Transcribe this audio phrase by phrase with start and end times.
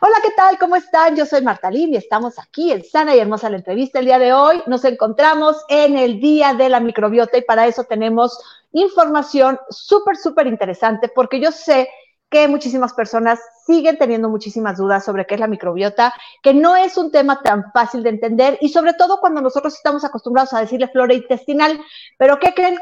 [0.00, 0.58] Hola, ¿qué tal?
[0.58, 1.14] ¿Cómo están?
[1.14, 3.98] Yo soy Marta Lim y estamos aquí en Sana y Hermosa la entrevista.
[3.98, 7.84] El día de hoy nos encontramos en el Día de la Microbiota y para eso
[7.84, 8.38] tenemos
[8.72, 11.88] información súper, súper interesante porque yo sé
[12.30, 16.96] que muchísimas personas siguen teniendo muchísimas dudas sobre qué es la microbiota, que no es
[16.96, 20.88] un tema tan fácil de entender y sobre todo cuando nosotros estamos acostumbrados a decirle
[20.88, 21.80] flora intestinal,
[22.18, 22.78] pero ¿qué creen?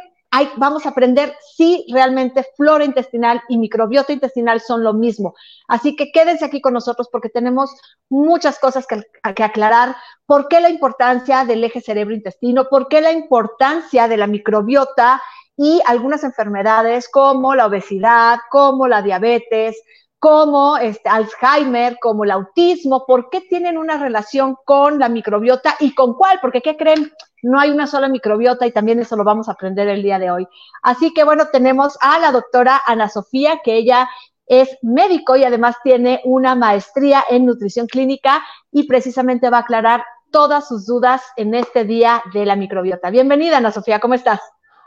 [0.57, 5.35] Vamos a aprender si realmente flora intestinal y microbiota intestinal son lo mismo.
[5.69, 7.71] Así que quédense aquí con nosotros porque tenemos
[8.09, 9.03] muchas cosas que,
[9.35, 9.97] que aclarar.
[10.27, 12.69] ¿Por qué la importancia del eje cerebro-intestino?
[12.69, 15.23] ¿Por qué la importancia de la microbiota
[15.57, 19.77] y algunas enfermedades como la obesidad, como la diabetes,
[20.19, 25.95] como este, Alzheimer, como el autismo, ¿por qué tienen una relación con la microbiota y
[25.95, 26.39] con cuál?
[26.41, 27.13] Porque, ¿qué creen?
[27.47, 30.33] No hay una sola microbiota y también eso lo vamos a aprender el día de
[30.33, 30.49] hoy.
[30.83, 34.11] Así que, bueno, tenemos a la doctora Ana Sofía, que ella
[34.47, 40.05] es médico y además tiene una maestría en nutrición clínica y precisamente va a aclarar
[40.33, 43.11] todas sus dudas en este día de la microbiota.
[43.11, 44.41] Bienvenida, Ana Sofía, ¿cómo estás?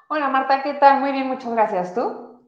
[0.10, 1.00] Hola, Marta, ¿qué tal?
[1.00, 1.96] Muy bien, muchas gracias.
[1.96, 2.42] ¿Tú?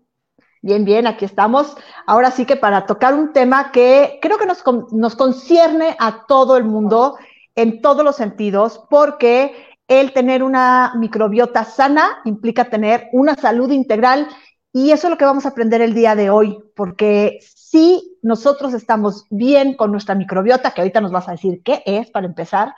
[0.62, 1.78] Bien, bien, aquí estamos.
[2.06, 6.58] Ahora sí que para tocar un tema que creo que nos, nos concierne a todo
[6.58, 7.18] el mundo
[7.56, 14.26] en todos los sentidos, porque el tener una microbiota sana implica tener una salud integral
[14.72, 18.74] y eso es lo que vamos a aprender el día de hoy, porque si nosotros
[18.74, 22.74] estamos bien con nuestra microbiota, que ahorita nos vas a decir qué es para empezar,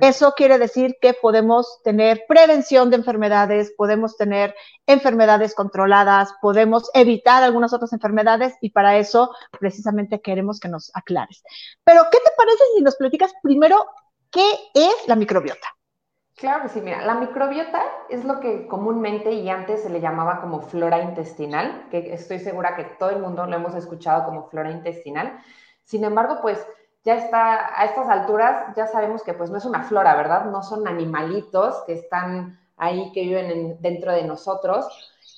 [0.00, 4.54] eso quiere decir que podemos tener prevención de enfermedades, podemos tener
[4.86, 11.42] enfermedades controladas, podemos evitar algunas otras enfermedades y para eso precisamente queremos que nos aclares.
[11.84, 13.84] Pero, ¿qué te parece si nos platicas primero
[14.30, 15.68] qué es la microbiota?
[16.36, 20.40] Claro que sí, mira, la microbiota es lo que comúnmente y antes se le llamaba
[20.40, 24.72] como flora intestinal, que estoy segura que todo el mundo lo hemos escuchado como flora
[24.72, 25.38] intestinal.
[25.84, 26.66] Sin embargo, pues
[27.04, 30.46] ya está, a estas alturas ya sabemos que pues no es una flora, ¿verdad?
[30.46, 34.86] No son animalitos que están ahí, que viven dentro de nosotros.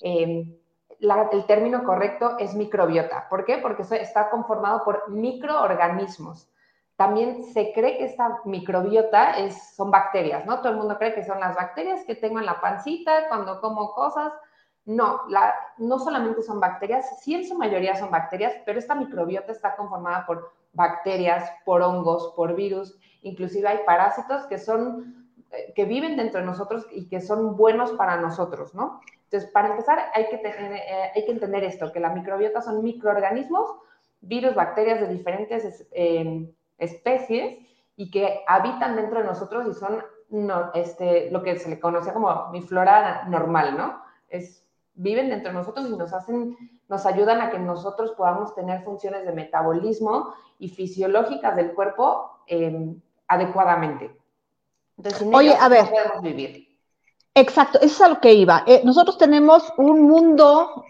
[0.00, 0.56] Em,
[0.98, 3.28] el término correcto es microbiota.
[3.28, 3.58] ¿Por qué?
[3.58, 6.48] Porque está conformado por microorganismos.
[6.96, 10.58] También se cree que esta microbiota es, son bacterias, ¿no?
[10.60, 13.92] Todo el mundo cree que son las bacterias que tengo en la pancita cuando como
[13.92, 14.32] cosas.
[14.86, 19.50] No, la, no solamente son bacterias, sí en su mayoría son bacterias, pero esta microbiota
[19.50, 25.84] está conformada por bacterias, por hongos, por virus, inclusive hay parásitos que son eh, que
[25.84, 29.00] viven dentro de nosotros y que son buenos para nosotros, ¿no?
[29.24, 32.82] Entonces, para empezar, hay que, tener, eh, hay que entender esto, que la microbiota son
[32.82, 33.68] microorganismos,
[34.20, 37.58] virus, bacterias de diferentes em, especies
[37.96, 42.12] y que habitan dentro de nosotros y son no, este, lo que se le conoce
[42.12, 44.02] como mi flora normal, ¿no?
[44.28, 44.64] Es,
[44.94, 46.56] viven dentro de nosotros y nos hacen
[46.88, 53.00] nos ayudan a que nosotros podamos tener funciones de metabolismo y fisiológicas del cuerpo em,
[53.26, 54.16] adecuadamente.
[54.96, 55.90] Entonces, Oye, a ver.
[55.90, 56.68] podemos vivir.
[57.34, 58.62] Exacto, eso es a lo que iba.
[58.66, 60.84] Eh, nosotros tenemos un mundo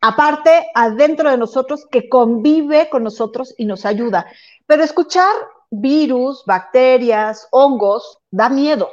[0.00, 4.26] aparte, adentro de nosotros, que convive con nosotros y nos ayuda.
[4.66, 5.32] Pero escuchar
[5.70, 8.90] virus, bacterias, hongos, da miedo.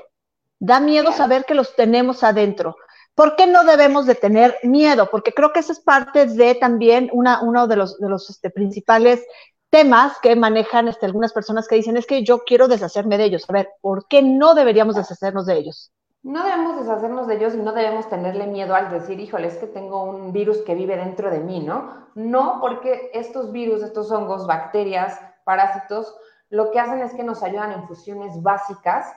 [0.59, 2.75] Da miedo saber que los tenemos adentro.
[3.13, 5.09] ¿Por qué no debemos de tener miedo?
[5.09, 8.49] Porque creo que eso es parte de también una, uno de los, de los este,
[8.49, 9.25] principales
[9.69, 13.45] temas que manejan este, algunas personas que dicen es que yo quiero deshacerme de ellos.
[13.47, 15.91] A ver, ¿por qué no deberíamos deshacernos de ellos?
[16.25, 19.67] No debemos deshacernos de ellos y no debemos tenerle miedo al decir, híjole, es que
[19.67, 22.07] tengo un virus que vive dentro de mí, ¿no?
[22.15, 26.17] No, porque estos virus, estos hongos, bacterias, parásitos,
[26.49, 29.13] lo que hacen es que nos ayudan en funciones básicas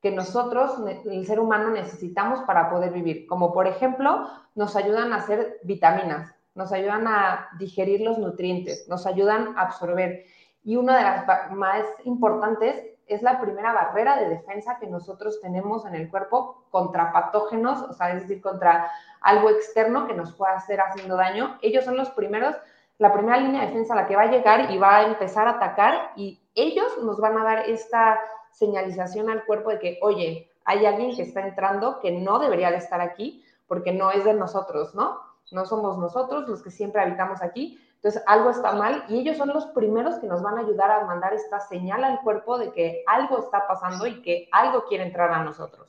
[0.00, 3.26] que nosotros, el ser humano, necesitamos para poder vivir.
[3.26, 9.04] Como por ejemplo, nos ayudan a hacer vitaminas, nos ayudan a digerir los nutrientes, nos
[9.04, 10.26] ayudan a absorber.
[10.62, 15.84] Y una de las más importantes es la primera barrera de defensa que nosotros tenemos
[15.86, 18.90] en el cuerpo contra patógenos, o sea, es decir, contra
[19.20, 21.58] algo externo que nos pueda hacer haciendo daño.
[21.62, 22.56] Ellos son los primeros,
[22.98, 25.46] la primera línea de defensa a la que va a llegar y va a empezar
[25.46, 28.18] a atacar y ellos nos van a dar esta
[28.50, 32.76] señalización al cuerpo de que, oye, hay alguien que está entrando que no debería de
[32.76, 35.18] estar aquí porque no es de nosotros, ¿no?
[35.50, 37.78] No somos nosotros los que siempre habitamos aquí.
[38.02, 41.04] Entonces, algo está mal y ellos son los primeros que nos van a ayudar a
[41.04, 45.30] mandar esta señal al cuerpo de que algo está pasando y que algo quiere entrar
[45.30, 45.88] a nosotros.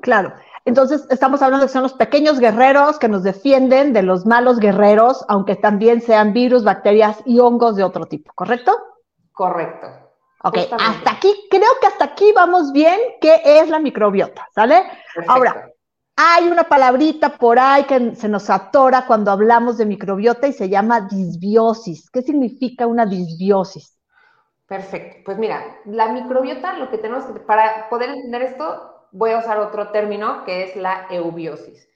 [0.00, 0.32] Claro.
[0.64, 4.58] Entonces, estamos hablando de que son los pequeños guerreros que nos defienden de los malos
[4.58, 8.76] guerreros, aunque también sean virus, bacterias y hongos de otro tipo, ¿correcto?
[9.30, 9.86] Correcto.
[10.42, 14.48] Ok, hasta aquí, creo que hasta aquí vamos bien, ¿qué es la microbiota?
[14.52, 14.90] ¿Sale?
[15.28, 15.70] Ahora,
[16.22, 20.68] Hay una palabrita por ahí que se nos atora cuando hablamos de microbiota y se
[20.68, 22.10] llama disbiosis.
[22.10, 23.98] ¿Qué significa una disbiosis?
[24.66, 25.22] Perfecto.
[25.24, 29.60] Pues mira, la microbiota, lo que tenemos que, para poder entender esto, voy a usar
[29.60, 31.88] otro término que es la eubiosis.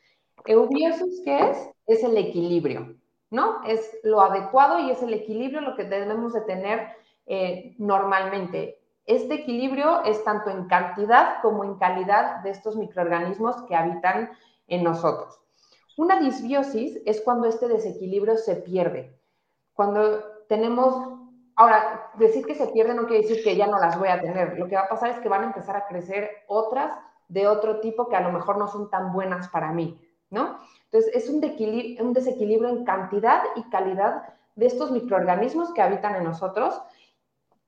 [0.47, 1.59] Eubiosis, ¿qué es?
[1.87, 2.97] Es el equilibrio,
[3.31, 3.63] ¿no?
[3.67, 6.89] Es lo adecuado y es el equilibrio lo que debemos de tener
[7.27, 8.79] eh, normalmente.
[9.07, 14.31] Este equilibrio es tanto en cantidad como en calidad de estos microorganismos que habitan
[14.67, 15.39] en nosotros.
[15.97, 19.21] Una disbiosis es cuando este desequilibrio se pierde.
[19.75, 20.97] Cuando tenemos,
[21.55, 24.59] ahora, decir que se pierde no quiere decir que ya no las voy a tener.
[24.59, 26.99] Lo que va a pasar es que van a empezar a crecer otras
[27.29, 30.01] de otro tipo que a lo mejor no son tan buenas para mí,
[30.31, 30.59] ¿no?
[30.87, 31.43] Entonces, es un,
[32.01, 36.81] un desequilibrio en cantidad y calidad de estos microorganismos que habitan en nosotros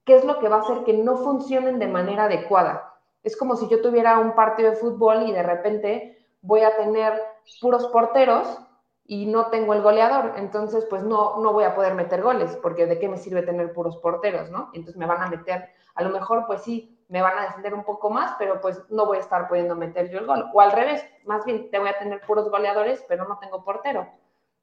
[0.07, 2.95] ¿qué es lo que va a hacer que no funcionen de manera adecuada?
[3.23, 7.21] Es como si yo tuviera un partido de fútbol y de repente voy a tener
[7.61, 8.59] puros porteros
[9.05, 12.87] y no tengo el goleador, entonces pues no, no voy a poder meter goles, porque
[12.87, 14.71] de qué me sirve tener puros porteros, ¿no?
[14.73, 17.85] Entonces me van a meter, a lo mejor pues sí, me van a defender un
[17.85, 20.47] poco más, pero pues no voy a estar pudiendo meter yo el gol.
[20.53, 24.09] O al revés, más bien te voy a tener puros goleadores, pero no tengo portero.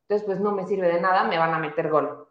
[0.04, 2.28] Entonces pues no me sirve de nada, me van a meter gol.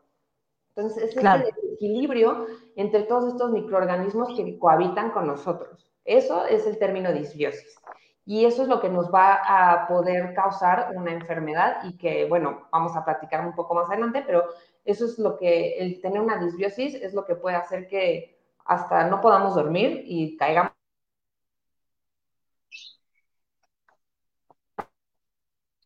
[0.75, 2.47] Entonces, es el equilibrio
[2.77, 5.91] entre todos estos microorganismos que cohabitan con nosotros.
[6.05, 7.77] Eso es el término disbiosis.
[8.25, 12.69] Y eso es lo que nos va a poder causar una enfermedad y que, bueno,
[12.71, 14.45] vamos a platicar un poco más adelante, pero
[14.85, 19.09] eso es lo que, el tener una disbiosis es lo que puede hacer que hasta
[19.09, 20.73] no podamos dormir y caigamos.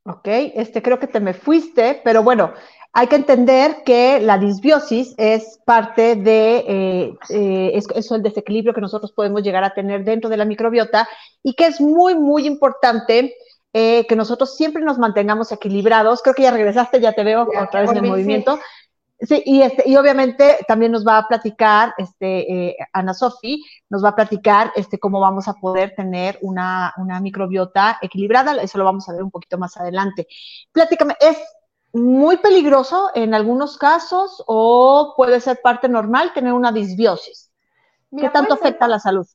[0.09, 2.53] Ok, este creo que te me fuiste, pero bueno,
[2.99, 8.81] hay que entender que la disbiosis es parte de eh, eh, eso, el desequilibrio que
[8.81, 11.07] nosotros podemos llegar a tener dentro de la microbiota
[11.43, 13.35] y que es muy, muy importante
[13.75, 16.23] eh, que nosotros siempre nos mantengamos equilibrados.
[16.23, 18.59] Creo que ya regresaste, ya te veo otra vez en el movimiento.
[19.21, 24.11] Sí, y, este, y obviamente también nos va a platicar, este, Ana Sofi, nos va
[24.11, 29.07] a platicar este, cómo vamos a poder tener una, una microbiota equilibrada, eso lo vamos
[29.07, 30.27] a ver un poquito más adelante.
[30.73, 31.37] Platícame, ¿es
[31.97, 37.51] muy peligroso en algunos casos o puede ser parte normal tener una disbiosis.
[38.17, 39.27] ¿Qué tanto afecta a la salud?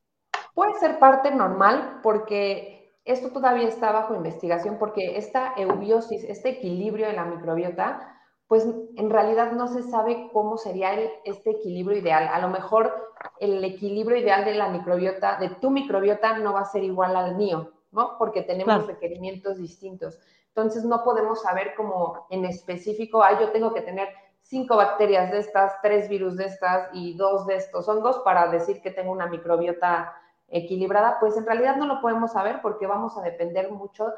[0.53, 7.07] Puede ser parte normal porque esto todavía está bajo investigación porque esta eubiosis, este equilibrio
[7.07, 8.17] de la microbiota,
[8.47, 10.93] pues en realidad no se sabe cómo sería
[11.23, 12.27] este equilibrio ideal.
[12.27, 16.65] A lo mejor el equilibrio ideal de la microbiota, de tu microbiota, no va a
[16.65, 18.17] ser igual al mío, ¿no?
[18.17, 20.19] Porque tenemos requerimientos distintos.
[20.55, 24.09] Entonces no podemos saber como en específico, ah, yo tengo que tener
[24.41, 28.81] cinco bacterias de estas, tres virus de estas y dos de estos hongos para decir
[28.81, 30.13] que tengo una microbiota
[30.49, 34.11] equilibrada, pues en realidad no lo podemos saber porque vamos a depender mucho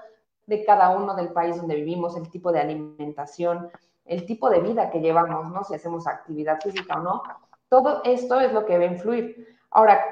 [0.47, 3.69] de cada uno del país donde vivimos, el tipo de alimentación,
[4.05, 5.63] el tipo de vida que llevamos, ¿no?
[5.63, 7.23] Si hacemos actividad física o no.
[7.69, 9.55] Todo esto es lo que va a influir.
[9.71, 10.03] Ahora,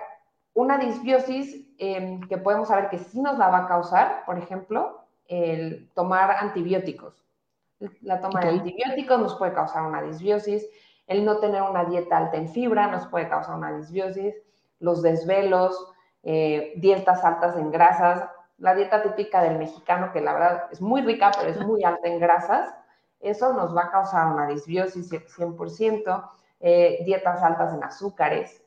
[0.54, 5.01] una disbiosis eh, que podemos saber que sí nos la va a causar, por ejemplo,
[5.32, 7.24] el tomar antibióticos.
[8.02, 10.68] La toma de antibióticos nos puede causar una disbiosis,
[11.08, 14.36] el no tener una dieta alta en fibra nos puede causar una disbiosis,
[14.80, 15.88] los desvelos,
[16.24, 21.02] eh, dietas altas en grasas, la dieta típica del mexicano, que la verdad es muy
[21.02, 22.76] rica, pero es muy alta en grasas,
[23.22, 26.30] eso nos va a causar una disbiosis 100%,
[26.60, 28.62] eh, dietas altas en azúcares,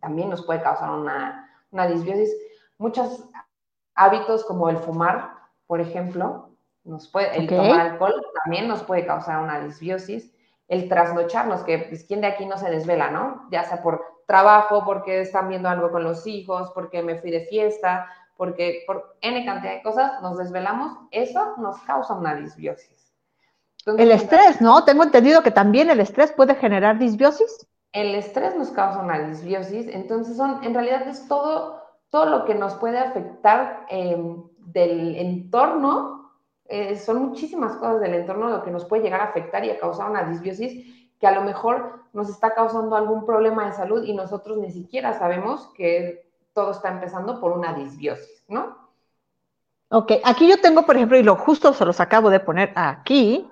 [0.00, 2.30] también nos puede causar una, una disbiosis.
[2.78, 3.24] Muchos
[3.94, 5.33] hábitos como el fumar
[5.66, 6.50] por ejemplo,
[6.84, 10.32] nos puede, el tomar alcohol también nos puede causar una disbiosis.
[10.68, 13.48] El trasnocharnos, que pues, ¿quién de aquí no se desvela, no?
[13.50, 17.46] Ya sea por trabajo, porque están viendo algo con los hijos, porque me fui de
[17.46, 23.12] fiesta, porque por N cantidad de cosas nos desvelamos, eso nos causa una disbiosis.
[23.86, 24.84] el estrés, ¿no?
[24.84, 27.66] Tengo entendido que también el estrés puede generar disbiosis.
[27.92, 32.54] El estrés nos causa una disbiosis, entonces son, en realidad es todo, todo lo que
[32.54, 34.16] nos puede afectar eh,
[34.66, 36.32] del entorno,
[36.66, 39.78] eh, son muchísimas cosas del entorno lo que nos puede llegar a afectar y a
[39.78, 44.14] causar una disbiosis que a lo mejor nos está causando algún problema de salud y
[44.14, 48.76] nosotros ni siquiera sabemos que todo está empezando por una disbiosis, ¿no?
[49.88, 53.48] Ok, aquí yo tengo, por ejemplo, y lo justo se los acabo de poner aquí,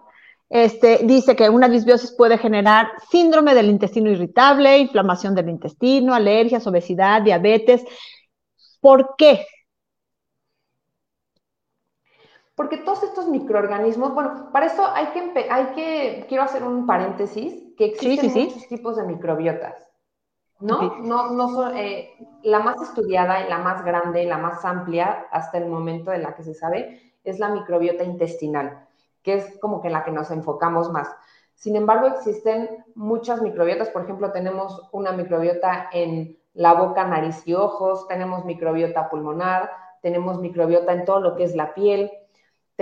[0.52, 6.66] este, dice que una disbiosis puede generar síndrome del intestino irritable, inflamación del intestino, alergias,
[6.66, 7.82] obesidad, diabetes.
[8.80, 9.46] ¿Por qué?
[12.62, 17.74] Porque todos estos microorganismos, bueno, para eso hay que, hay que quiero hacer un paréntesis,
[17.76, 19.74] que existen muchos tipos de microbiotas.
[20.60, 20.96] ¿no?
[21.00, 22.10] No, no eh,
[22.44, 26.36] la más estudiada y la más grande, la más amplia hasta el momento de la
[26.36, 28.86] que se sabe, es la microbiota intestinal,
[29.24, 31.08] que es como que la que nos enfocamos más.
[31.56, 37.54] Sin embargo, existen muchas microbiotas, por ejemplo, tenemos una microbiota en la boca, nariz y
[37.54, 39.68] ojos, tenemos microbiota pulmonar,
[40.00, 42.12] tenemos microbiota en todo lo que es la piel,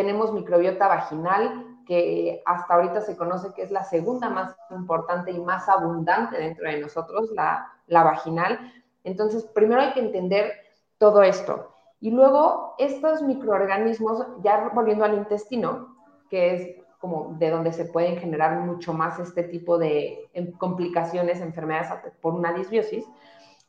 [0.01, 5.39] tenemos microbiota vaginal, que hasta ahorita se conoce que es la segunda más importante y
[5.39, 8.73] más abundante dentro de nosotros, la, la vaginal.
[9.05, 10.53] Entonces, primero hay que entender
[10.97, 11.75] todo esto.
[12.01, 15.97] Y luego, estos microorganismos, ya volviendo al intestino,
[16.31, 21.43] que es como de donde se pueden generar mucho más este tipo de em, complicaciones,
[21.43, 21.91] enfermedades
[22.23, 23.05] por una disbiosis,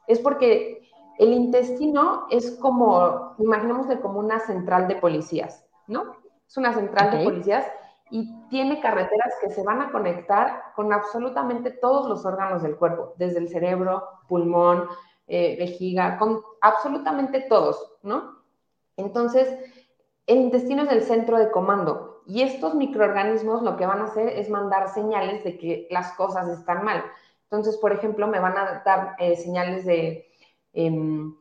[0.08, 0.82] es porque
[1.20, 6.21] el intestino es como, imaginémosle como una central de policías, ¿no?
[6.52, 7.66] Es una central de policías
[8.10, 13.14] y tiene carreteras que se van a conectar con absolutamente todos los órganos del cuerpo,
[13.16, 14.90] desde el cerebro, pulmón,
[15.28, 18.44] eh, vejiga, con absolutamente todos, ¿no?
[18.98, 19.48] Entonces,
[20.28, 24.28] el intestino es el centro de comando y estos microorganismos lo que van a hacer
[24.28, 27.02] es mandar señales de que las cosas están mal.
[27.44, 30.30] Entonces, por ejemplo, me van a dar eh, señales de
[30.74, 31.34] em,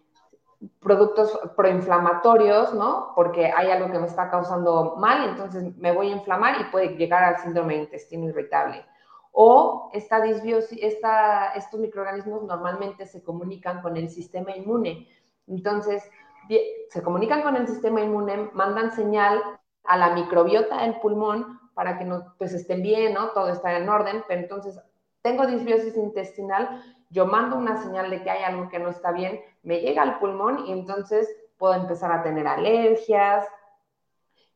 [0.81, 3.13] productos proinflamatorios, ¿no?
[3.15, 6.97] Porque hay algo que me está causando mal, entonces me voy a inflamar y puede
[6.97, 8.85] llegar al síndrome de intestino irritable.
[9.33, 15.09] O esta disbiosis, esta, estos microorganismos normalmente se comunican con el sistema inmune.
[15.47, 16.03] Entonces,
[16.89, 19.41] se comunican con el sistema inmune, mandan señal
[19.85, 23.29] a la microbiota del pulmón para que no, pues estén bien, ¿no?
[23.31, 24.79] Todo está en orden, pero entonces
[25.23, 29.41] tengo disbiosis intestinal, yo mando una señal de que hay algo que no está bien,
[29.63, 33.47] me llega al pulmón y entonces puedo empezar a tener alergias.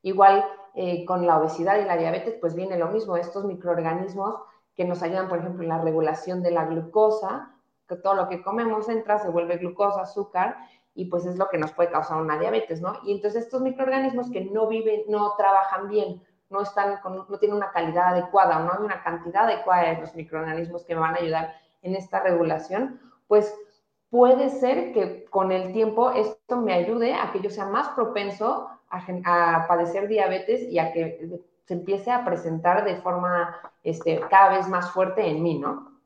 [0.02, 0.44] Igual
[0.74, 4.36] eh, con la obesidad y la diabetes, pues viene lo mismo, estos microorganismos
[4.74, 7.54] que nos ayudan, por ejemplo, en la regulación de la glucosa,
[7.88, 10.56] que todo lo que comemos entra, se vuelve glucosa, azúcar,
[10.94, 12.98] y pues es lo que nos puede causar una diabetes, ¿no?
[13.04, 17.72] Y entonces estos microorganismos que no viven, no trabajan bien, no están no tienen una
[17.72, 21.18] calidad adecuada o no hay una cantidad adecuada de los microorganismos que me van a
[21.18, 23.54] ayudar en esta regulación, pues
[24.14, 28.68] puede ser que con el tiempo esto me ayude a que yo sea más propenso
[28.88, 34.68] a, padecer diabetes y a que se empiece a presentar de forma este, cada vez
[34.68, 35.98] más fuerte en mí, ¿no?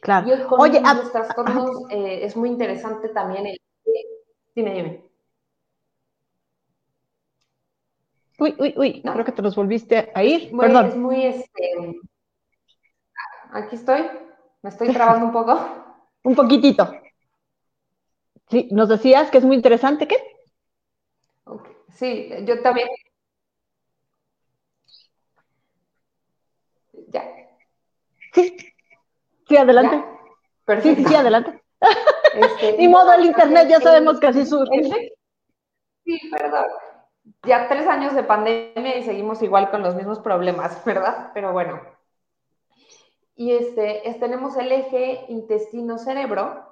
[0.00, 0.34] Claro.
[0.34, 3.60] Y con Oye, los trastornos eh, es muy interesante también el...
[4.56, 5.04] Dime, dime.
[8.40, 10.50] Uy, uy, uy, creo que te nos volviste a ir.
[10.58, 10.86] Perdón.
[10.86, 12.02] Es muy, este...
[13.52, 14.10] Aquí estoy.
[14.62, 15.82] ¿Me estoy trabando un poco?
[16.24, 17.01] un poquitito.
[18.50, 20.16] Sí, nos decías que es muy interesante, ¿qué?
[21.94, 22.88] Sí, yo también.
[27.12, 27.22] Ya.
[28.34, 28.56] Sí,
[29.48, 30.04] sí, adelante.
[30.64, 31.02] Perfecto.
[31.02, 31.62] Sí, sí, adelante.
[32.34, 35.12] Este, Ni modo, el internet ya sabemos que así surge.
[36.04, 36.64] Sí, perdón.
[37.44, 41.30] Ya tres años de pandemia y seguimos igual con los mismos problemas, ¿verdad?
[41.34, 41.80] Pero bueno.
[43.36, 46.71] Y este, tenemos el eje intestino-cerebro,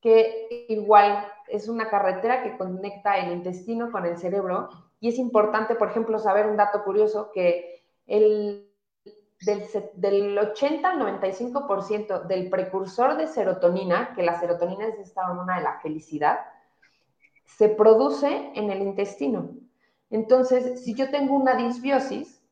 [0.00, 4.68] que igual es una carretera que conecta el intestino con el cerebro
[5.00, 8.70] y es importante, por ejemplo, saber un dato curioso que el,
[9.40, 9.64] del,
[9.94, 15.62] del 80 al 95% del precursor de serotonina, que la serotonina es esta hormona de
[15.62, 16.40] la felicidad,
[17.46, 19.50] se produce en el intestino.
[20.10, 22.42] Entonces, si yo tengo una disbiosis,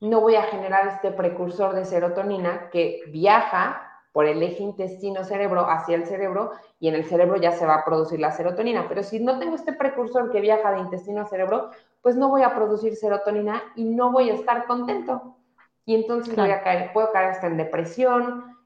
[0.00, 3.85] no voy a generar este precursor de serotonina que viaja
[4.16, 7.84] por el eje intestino-cerebro hacia el cerebro y en el cerebro ya se va a
[7.84, 8.86] producir la serotonina.
[8.88, 11.68] Pero si no tengo este precursor que viaja de intestino a cerebro,
[12.00, 15.36] pues no voy a producir serotonina y no voy a estar contento.
[15.84, 18.56] Y entonces voy a caer, puedo caer hasta en depresión,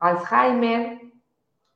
[0.00, 1.00] Alzheimer,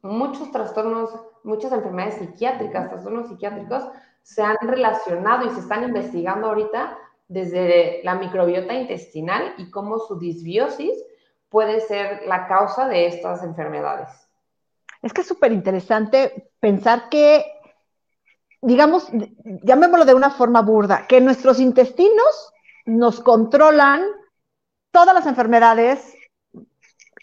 [0.02, 1.10] muchos trastornos,
[1.44, 3.84] muchas enfermedades psiquiátricas, trastornos psiquiátricos
[4.22, 6.98] se han relacionado y se están investigando ahorita
[7.28, 11.04] desde la microbiota intestinal y cómo su disbiosis
[11.48, 14.08] puede ser la causa de estas enfermedades.
[15.02, 17.44] Es que es súper interesante pensar que,
[18.60, 19.08] digamos,
[19.62, 22.52] llamémoslo de una forma burda, que nuestros intestinos
[22.84, 24.02] nos controlan
[24.90, 26.14] todas las enfermedades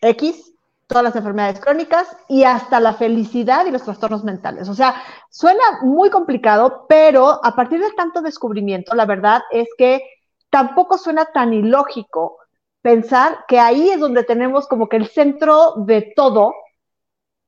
[0.02, 0.54] X,
[0.88, 4.70] todas las enfermedades crónicas y hasta la felicidad y los trastornos mentales.
[4.70, 10.02] O sea, suena muy complicado, pero a partir de tanto descubrimiento, la verdad es que
[10.50, 12.38] tampoco suena tan ilógico
[12.86, 16.54] pensar que ahí es donde tenemos como que el centro de todo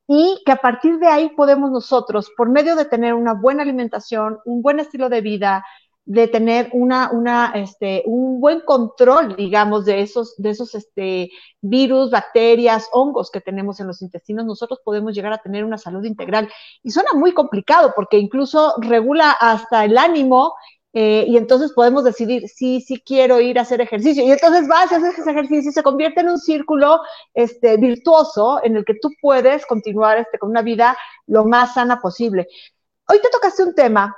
[0.07, 4.39] y que a partir de ahí podemos nosotros, por medio de tener una buena alimentación,
[4.45, 5.63] un buen estilo de vida,
[6.05, 11.29] de tener una, una, este, un buen control, digamos, de esos, de esos este,
[11.61, 16.03] virus, bacterias, hongos que tenemos en los intestinos, nosotros podemos llegar a tener una salud
[16.03, 16.49] integral.
[16.81, 20.55] Y suena muy complicado porque incluso regula hasta el ánimo
[20.99, 24.23] eh, y entonces podemos decidir, sí, sí quiero ir a hacer ejercicio.
[24.23, 27.01] Y entonces vas y haces ese ejercicio y se convierte en un círculo
[27.35, 32.01] este, virtuoso en el que tú puedes continuar este, con una vida lo más sana
[32.01, 32.47] posible.
[33.07, 34.17] Hoy te tocaste un tema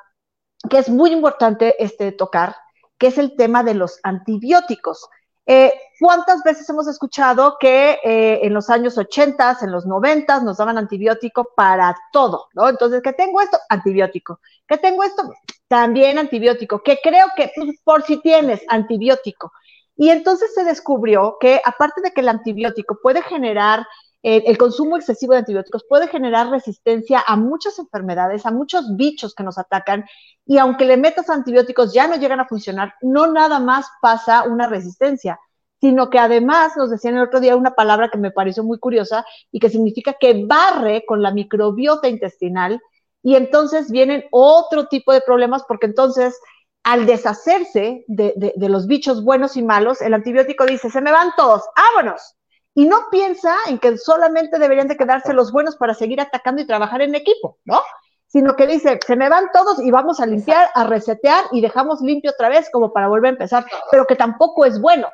[0.69, 2.55] que es muy importante este, tocar,
[2.97, 5.09] que es el tema de los antibióticos.
[5.45, 10.57] Eh, ¿Cuántas veces hemos escuchado que eh, en los años 80, en los 90 nos
[10.57, 12.69] daban antibiótico para todo, ¿no?
[12.69, 14.39] Entonces, que tengo esto, antibiótico.
[14.67, 15.23] Que tengo esto,
[15.67, 16.81] también antibiótico.
[16.83, 19.51] Que creo que pues, por si tienes antibiótico.
[19.97, 23.85] Y entonces se descubrió que aparte de que el antibiótico puede generar
[24.21, 29.43] el consumo excesivo de antibióticos puede generar resistencia a muchas enfermedades, a muchos bichos que
[29.43, 30.05] nos atacan,
[30.45, 34.67] y aunque le metas antibióticos ya no llegan a funcionar, no nada más pasa una
[34.67, 35.39] resistencia,
[35.79, 39.25] sino que además nos decían el otro día una palabra que me pareció muy curiosa
[39.51, 42.81] y que significa que barre con la microbiota intestinal
[43.23, 46.37] y entonces vienen otro tipo de problemas porque entonces
[46.83, 51.31] al deshacerse de, de los bichos buenos y malos, el antibiótico dice, se me van
[51.37, 52.35] todos, vámonos,
[52.73, 56.67] y no piensa en que solamente deberían de quedarse los buenos para seguir atacando y
[56.67, 57.81] trabajar en equipo, ¿no?
[58.27, 62.01] Sino que dice, se me van todos y vamos a limpiar, a resetear y dejamos
[62.01, 65.09] limpio otra vez como para volver a empezar, pero que tampoco es bueno.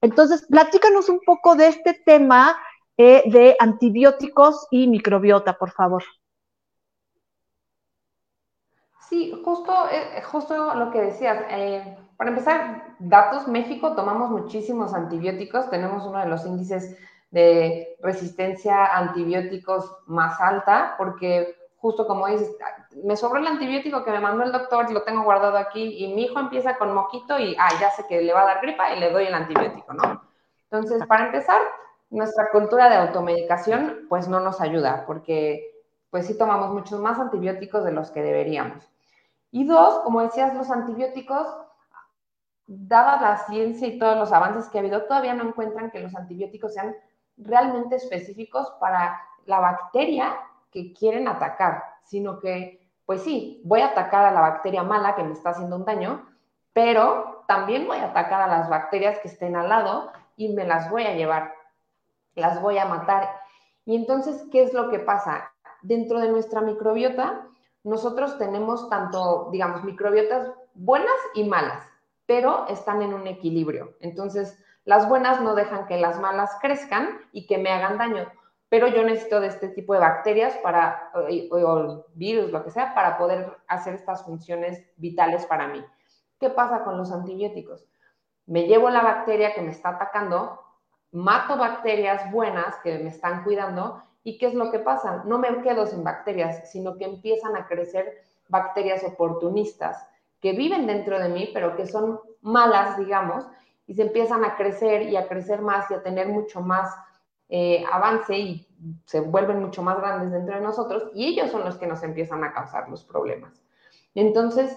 [0.00, 2.60] Entonces, platícanos un poco de este tema
[2.96, 6.02] eh, de antibióticos y microbiota, por favor.
[9.08, 11.44] Sí, justo, eh, justo lo que decías.
[11.48, 16.98] Eh, para empezar, datos, México tomamos muchísimos antibióticos, tenemos uno de los índices
[17.30, 22.50] de resistencia a antibióticos más alta, porque justo como dices,
[23.04, 26.24] me sobró el antibiótico que me mandó el doctor, lo tengo guardado aquí, y mi
[26.24, 28.98] hijo empieza con moquito y, ah, ya sé que le va a dar gripa y
[28.98, 30.20] le doy el antibiótico, ¿no?
[30.64, 31.60] Entonces, para empezar,
[32.10, 35.70] nuestra cultura de automedicación, pues no nos ayuda, porque
[36.10, 38.90] pues sí tomamos muchos más antibióticos de los que deberíamos.
[39.52, 41.46] Y dos, como decías, los antibióticos
[42.68, 46.14] dada la ciencia y todos los avances que ha habido, todavía no encuentran que los
[46.14, 46.94] antibióticos sean
[47.38, 50.38] realmente específicos para la bacteria
[50.70, 55.24] que quieren atacar, sino que, pues sí, voy a atacar a la bacteria mala que
[55.24, 56.28] me está haciendo un daño,
[56.74, 60.90] pero también voy a atacar a las bacterias que estén al lado y me las
[60.90, 61.54] voy a llevar,
[62.34, 63.30] las voy a matar.
[63.86, 65.50] Y entonces, ¿qué es lo que pasa?
[65.80, 67.46] Dentro de nuestra microbiota,
[67.82, 71.88] nosotros tenemos tanto, digamos, microbiotas buenas y malas
[72.28, 73.96] pero están en un equilibrio.
[74.00, 78.30] Entonces, las buenas no dejan que las malas crezcan y que me hagan daño,
[78.68, 83.16] pero yo necesito de este tipo de bacterias para, o, virus, lo que sea, para
[83.16, 85.82] poder hacer estas funciones vitales para mí.
[86.38, 87.86] ¿Qué pasa con los antibióticos?
[88.44, 90.60] Me llevo la bacteria que me está atacando,
[91.10, 95.22] mato bacterias buenas que me están cuidando y ¿qué es lo que pasa?
[95.24, 100.06] No me quedo sin bacterias, sino que empiezan a crecer bacterias oportunistas
[100.40, 103.46] que viven dentro de mí, pero que son malas, digamos,
[103.86, 106.94] y se empiezan a crecer y a crecer más y a tener mucho más
[107.48, 108.66] eh, avance y
[109.06, 112.44] se vuelven mucho más grandes dentro de nosotros y ellos son los que nos empiezan
[112.44, 113.62] a causar los problemas.
[114.14, 114.76] Entonces,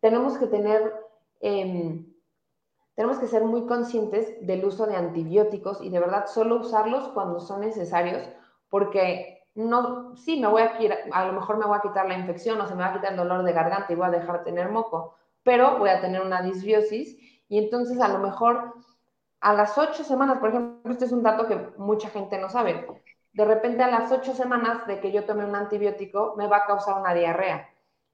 [0.00, 0.92] tenemos que tener,
[1.40, 2.06] em,
[2.94, 7.40] tenemos que ser muy conscientes del uso de antibióticos y de verdad solo usarlos cuando
[7.40, 8.28] son necesarios
[8.68, 10.78] porque no, sí, me voy a,
[11.12, 13.12] a lo mejor me voy a quitar la infección o se me va a quitar
[13.12, 16.22] el dolor de garganta y voy a dejar de tener moco, pero voy a tener
[16.22, 17.16] una disbiosis
[17.48, 18.74] y entonces a lo mejor
[19.40, 22.86] a las ocho semanas, por ejemplo, este es un dato que mucha gente no sabe,
[23.32, 26.66] de repente a las ocho semanas de que yo tome un antibiótico me va a
[26.66, 27.68] causar una diarrea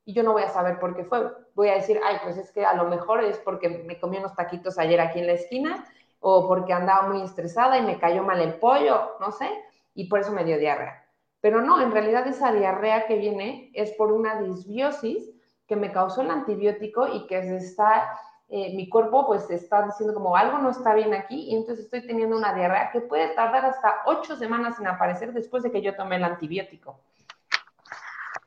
[0.05, 1.33] y yo no voy a saber por qué fue.
[1.55, 4.35] Voy a decir, ay, pues es que a lo mejor es porque me comí unos
[4.37, 5.85] taquitos ayer aquí en la esquina
[6.21, 9.51] o porque andaba muy estresada y me cayó mal el pollo, no sé,
[9.95, 11.06] y por eso me dio diarrea.
[11.47, 15.31] Pero no, en realidad esa diarrea que viene es por una disbiosis
[15.69, 20.13] que me causó el antibiótico y que se está, eh, mi cuerpo pues está diciendo
[20.13, 23.65] como algo no está bien aquí y entonces estoy teniendo una diarrea que puede tardar
[23.65, 26.99] hasta ocho semanas en aparecer después de que yo tomé el antibiótico.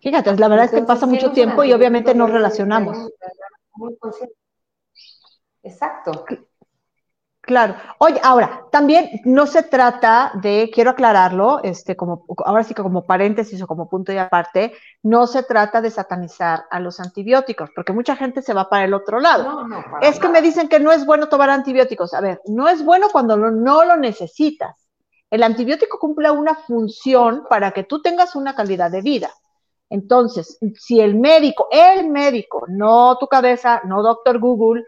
[0.02, 2.98] Fíjate, la verdad es que pasa mucho tiempo y obviamente no relacionamos.
[3.76, 3.96] Muy
[5.64, 6.26] Exacto.
[7.50, 7.74] Claro.
[7.98, 13.08] Oye, ahora, también no se trata de, quiero aclararlo, este, como, ahora sí que como
[13.08, 17.92] paréntesis o como punto y aparte, no se trata de satanizar a los antibióticos, porque
[17.92, 19.66] mucha gente se va para el otro lado.
[20.00, 22.14] es que me dicen que no es bueno tomar antibióticos.
[22.14, 24.88] A ver, no es bueno cuando no lo necesitas.
[25.32, 29.32] El antibiótico cumple una función para que tú tengas una calidad de vida.
[29.90, 34.86] Entonces, si el médico, el médico, no tu cabeza, no doctor Google,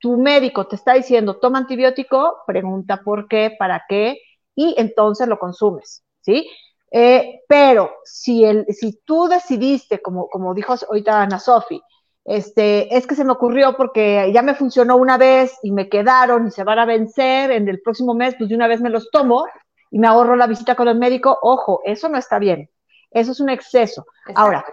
[0.00, 4.18] tu médico te está diciendo, toma antibiótico, pregunta por qué, para qué,
[4.54, 6.50] y entonces lo consumes, ¿sí?
[6.90, 11.80] Eh, pero si, el, si tú decidiste, como, como dijo ahorita Ana Sofi,
[12.24, 16.48] este, es que se me ocurrió porque ya me funcionó una vez y me quedaron
[16.48, 19.10] y se van a vencer en el próximo mes, pues de una vez me los
[19.10, 19.46] tomo
[19.90, 21.38] y me ahorro la visita con el médico.
[21.42, 22.70] Ojo, eso no está bien.
[23.10, 24.06] Eso es un exceso.
[24.34, 24.64] Ahora,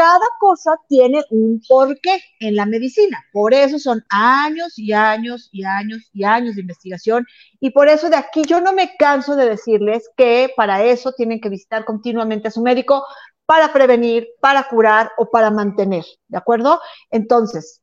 [0.00, 3.22] cada cosa tiene un porqué en la medicina.
[3.34, 7.26] Por eso son años y años y años y años de investigación.
[7.60, 11.38] Y por eso de aquí yo no me canso de decirles que para eso tienen
[11.38, 13.04] que visitar continuamente a su médico
[13.44, 16.06] para prevenir, para curar o para mantener.
[16.28, 16.80] ¿De acuerdo?
[17.10, 17.82] Entonces,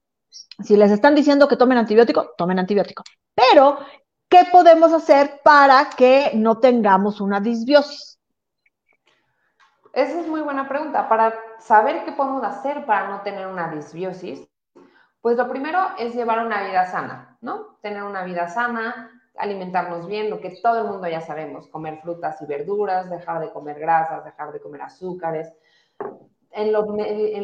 [0.63, 3.03] si les están diciendo que tomen antibiótico, tomen antibiótico.
[3.36, 3.77] Pero,
[4.27, 8.16] ¿qué podemos hacer para que no tengamos una disbiosis?
[9.97, 11.10] Esa es muy buena pregunta.
[11.10, 14.47] Para saber qué podemos hacer para no tener una disbiosis,
[15.21, 17.79] pues lo primero es llevar una vida sana, ¿no?
[17.81, 22.39] Tener una vida sana, alimentarnos bien, lo que todo el mundo ya sabemos, comer frutas
[22.43, 25.51] y verduras, dejar de comer grasas, dejar de comer azúcares.
[26.51, 26.71] En,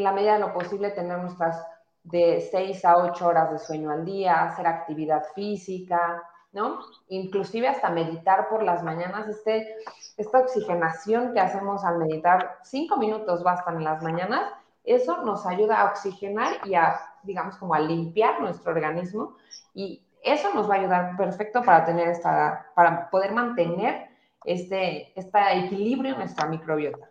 [0.04, 1.66] la medida de lo posible tener nuestras
[2.04, 6.22] de 6 a 8 horas de sueño al día, hacer actividad física,
[6.54, 6.80] ¿no?
[7.10, 9.76] Inclusive hasta meditar por las mañanas, este,
[10.18, 14.52] esta oxigenación que hacemos al meditar, cinco minutos bastan en las mañanas,
[14.84, 19.36] eso nos ayuda a oxigenar y a, digamos, como a limpiar nuestro organismo
[19.74, 24.10] y eso nos va a ayudar perfecto para tener esta, para poder mantener
[24.46, 27.10] este, este equilibrio en nuestra microbiota.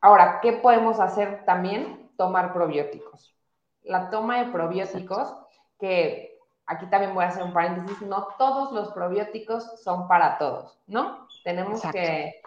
[0.00, 2.10] Ahora, ¿qué podemos hacer también?
[2.16, 3.34] Tomar probióticos.
[3.82, 5.34] La toma de probióticos,
[5.78, 6.29] que
[6.70, 11.26] aquí también voy a hacer un paréntesis, no todos los probióticos son para todos, ¿no?
[11.42, 12.40] Tenemos que,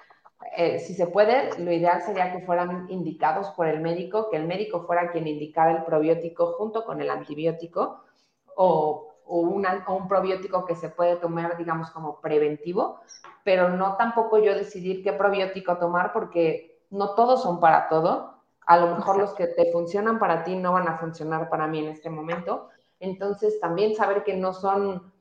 [0.55, 4.47] eh, si se puede, lo ideal sería que fueran indicados por el médico, que el
[4.47, 8.01] médico fuera quien indicara el probiótico junto con el antibiótico
[8.55, 12.99] o, un probiótico que se puede tomar, digamos, como preventivo,
[13.43, 18.35] pero no tampoco yo decidir qué probiótico tomar porque no todos son para todo.
[18.65, 21.79] A lo mejor los que te funcionan para ti no van a funcionar para mí
[21.79, 22.69] en este momento.
[23.03, 25.11] Entonces, también saber que no son,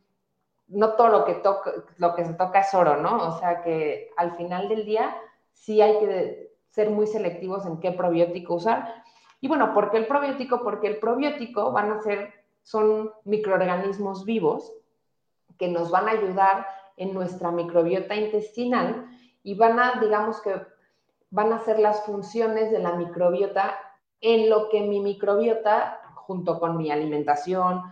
[0.69, 3.17] no todo lo que, toca, lo que se toca es oro, ¿no?
[3.29, 5.17] O sea, que al final del día
[5.53, 9.03] sí hay que ser muy selectivos en qué probiótico usar.
[9.41, 10.63] Y bueno, ¿por qué el probiótico?
[10.63, 14.73] Porque el probiótico van a ser, son microorganismos vivos
[15.59, 19.11] que nos van a ayudar en nuestra microbiota intestinal
[19.43, 20.55] y van a, digamos que,
[21.31, 23.77] van a ser las funciones de la microbiota
[24.21, 27.83] en lo que mi microbiota junto con mi alimentación,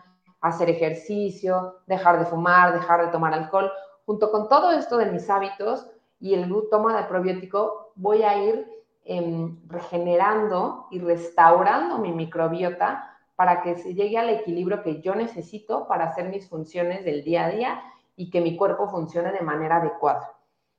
[0.40, 3.70] hacer ejercicio, dejar de fumar, dejar de tomar alcohol,
[4.06, 5.86] junto con todo esto de mis hábitos
[6.18, 8.66] y el toma de probiótico, voy a ir
[9.04, 15.88] em, regenerando y restaurando mi microbiota para que se llegue al equilibrio que yo necesito
[15.88, 17.82] para hacer mis funciones del día a día
[18.16, 20.36] y que mi cuerpo funcione de manera adecuada,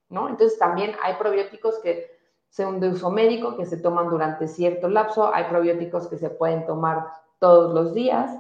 [0.09, 0.29] ¿no?
[0.29, 2.05] Entonces también hay probióticos que
[2.49, 6.65] son de uso médico, que se toman durante cierto lapso, hay probióticos que se pueden
[6.65, 7.07] tomar
[7.41, 8.32] todos los días,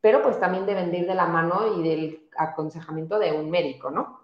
[0.00, 4.20] pero pues también deben ir de la mano y del aconsejamiento de un médico, ¿no?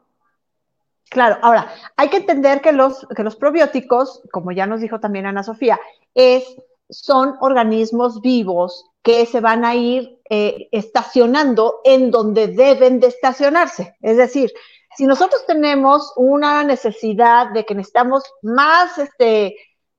[1.09, 5.27] Claro, ahora, hay que entender que los, que los probióticos, como ya nos dijo también
[5.27, 5.79] Ana Sofía,
[6.15, 6.57] es,
[6.91, 13.97] son organismos vivos que se van a ir eh, estacionando en donde deben de estacionarse.
[14.03, 14.53] Es decir,
[14.97, 19.55] si nosotros tenemos una necesidad de que necesitamos más este,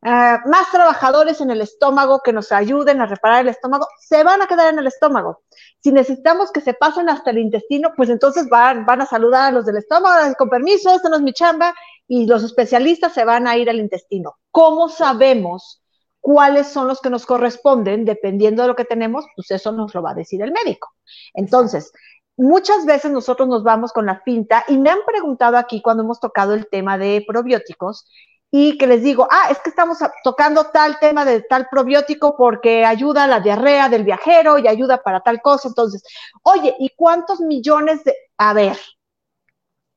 [0.10, 4.42] Ah, más trabajadores en el estómago que nos ayuden a reparar el estómago, se van
[4.42, 5.42] a quedar en el estómago.
[5.82, 9.52] Si necesitamos que se pasen hasta el intestino, pues entonces van, van a saludar a
[9.52, 11.76] los del estómago, con permiso, esta no es mi chamba,
[12.08, 14.38] y los especialistas se van a ir al intestino.
[14.50, 15.84] ¿Cómo sabemos
[16.22, 18.06] cuáles son los que nos corresponden?
[18.06, 20.88] Dependiendo de lo que tenemos, pues eso nos lo va a decir el médico.
[21.34, 21.92] Entonces,
[22.38, 26.22] muchas veces nosotros nos vamos con la finta y me han preguntado aquí cuando hemos
[26.22, 28.06] tocado el tema de probióticos
[28.50, 32.86] y que les digo, ah, es que estamos tocando tal tema de tal probiótico porque
[32.86, 35.68] ayuda a la diarrea del viajero y ayuda para tal cosa.
[35.68, 36.04] Entonces,
[36.44, 38.16] oye, ¿y cuántos millones de...
[38.38, 38.78] A ver,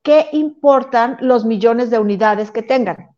[0.03, 3.11] ¿qué importan los millones de unidades que tengan?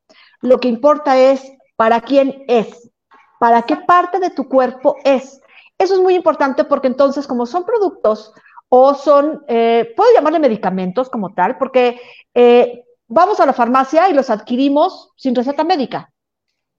[0.42, 1.42] Lo que importa es
[1.76, 2.90] para quién es,
[3.38, 5.40] para qué parte de tu cuerpo es.
[5.78, 8.34] Eso es muy importante porque entonces, como son productos
[8.68, 12.00] o son, eh, puedo llamarle medicamentos como tal, porque
[12.34, 16.10] eh, vamos a la farmacia y los adquirimos sin receta médica.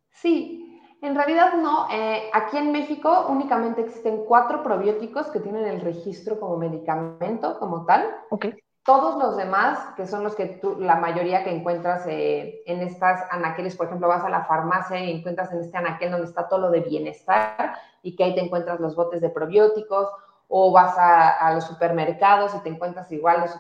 [0.10, 1.88] Sí, en realidad no.
[1.92, 7.86] Eh, aquí en México únicamente existen cuatro probióticos que tienen el registro como medicamento, como
[7.86, 8.10] tal.
[8.30, 8.48] Ok.
[8.86, 13.26] todos los demás, que son los que tú, la mayoría que encuentras eh, en estas
[13.32, 16.60] anaqueles, por ejemplo, vas a la farmacia y encuentras en este anaquel donde está todo
[16.60, 20.10] lo de bienestar y que ahí te encuentras los botes de probióticos,
[20.48, 23.52] o vas a, los supermercados y te encuentras igual los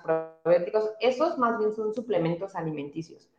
[0.44, 3.30] probióticos, esos más bien son suplementos alimenticios.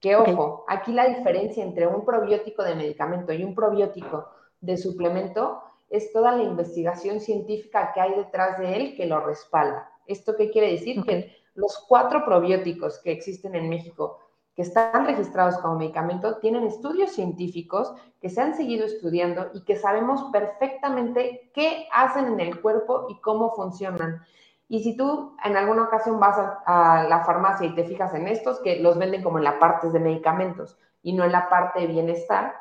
[0.00, 4.28] Que ojo, aquí la diferencia entre un probiótico de medicamento y un probiótico
[4.60, 9.90] de suplemento es toda la investigación científica que hay detrás de él que lo respalda.
[10.06, 11.02] ¿Esto qué quiere decir?
[11.04, 14.18] Que los cuatro probióticos que existen en México,
[14.54, 19.76] que están registrados como medicamento, tienen estudios científicos que se han seguido estudiando y que
[19.76, 24.22] sabemos perfectamente qué hacen en el cuerpo y cómo funcionan.
[24.68, 28.60] Y si tú en alguna ocasión vas a, la farmacia y te fijas en estos,
[28.60, 31.86] que los venden como en la parte de medicamentos y no en la parte de
[31.88, 32.54] bienestar,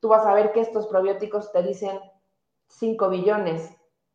[0.00, 1.98] tú vas a ver que estos probióticos te dicen
[2.68, 3.74] 5 billones,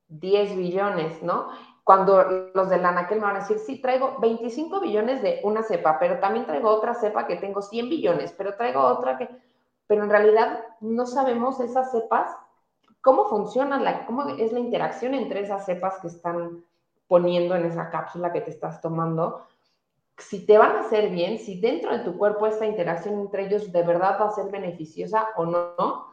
[0.09, 1.47] 10 billones, ¿no?
[1.91, 2.23] Cuando
[2.53, 6.19] los de la me van a decir, sí, traigo 25 billones de una cepa, pero
[6.19, 9.27] también traigo otra cepa que tengo 100 billones, pero traigo otra que...
[9.87, 12.33] Pero en realidad no sabemos esas cepas,
[13.01, 16.63] cómo funcionan, la, cómo es la interacción entre esas cepas que están
[17.09, 19.45] poniendo en esa cápsula que te estás tomando,
[20.17, 23.69] si te van a hacer bien, si dentro de tu cuerpo esta interacción entre ellos
[23.69, 26.07] de verdad va a ser beneficiosa o no,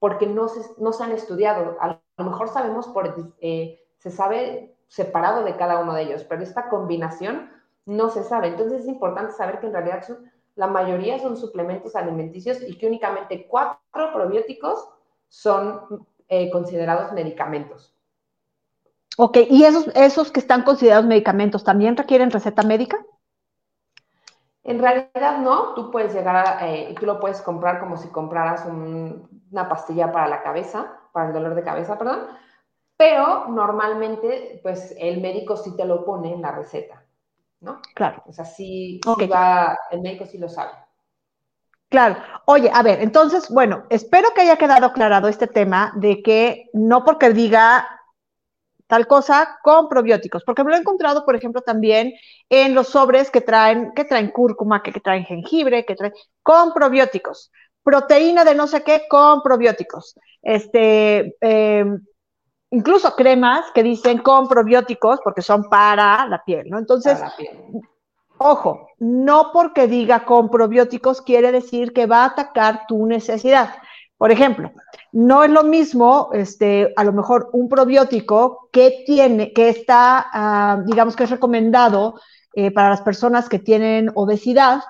[0.00, 1.76] porque no se, no se han estudiado.
[1.80, 6.42] A lo mejor sabemos por, eh, se sabe separado de cada uno de ellos, pero
[6.42, 7.50] esta combinación
[7.86, 8.48] no se sabe.
[8.48, 10.06] Entonces es importante saber que en realidad
[10.54, 14.86] la mayoría son suplementos alimenticios y que únicamente cuatro probióticos
[15.28, 17.96] son eh, considerados medicamentos.
[19.16, 22.98] Ok, ¿y esos, esos que están considerados medicamentos también requieren receta médica?
[24.62, 28.66] En realidad no, tú puedes llegar a, eh, tú lo puedes comprar como si compraras
[28.66, 32.26] una pastilla para la cabeza, para el dolor de cabeza, perdón,
[32.96, 37.04] pero normalmente pues el médico sí te lo pone en la receta,
[37.60, 37.80] ¿no?
[37.94, 38.22] Claro.
[38.26, 39.00] O sea, sí,
[39.30, 40.72] va, el médico sí lo sabe.
[41.88, 42.16] Claro.
[42.46, 47.04] Oye, a ver, entonces, bueno, espero que haya quedado aclarado este tema de que no
[47.04, 47.86] porque diga
[48.86, 52.12] tal cosa con probióticos, porque me lo he encontrado, por ejemplo, también
[52.48, 57.50] en los sobres que traen, que traen cúrcuma, que, traen jengibre, que traen con probióticos,
[57.82, 62.04] proteína de no sé qué con probióticos, este, em,
[62.72, 66.78] incluso cremas que dicen con probióticos porque son para la piel, ¿no?
[66.78, 67.20] Entonces,
[68.38, 73.70] ojo, no porque diga con probióticos quiere decir que va a atacar tu necesidad.
[74.16, 74.72] Por ejemplo,
[75.12, 80.82] no es lo mismo, este, a lo mejor un probiótico que tiene, que está, ah,
[80.86, 82.20] digamos que es recomendado
[82.54, 84.80] eh, para las personas que tienen obesidad,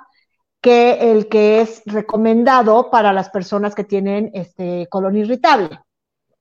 [0.61, 5.81] que el que es recomendado para las personas que tienen este colon irritable.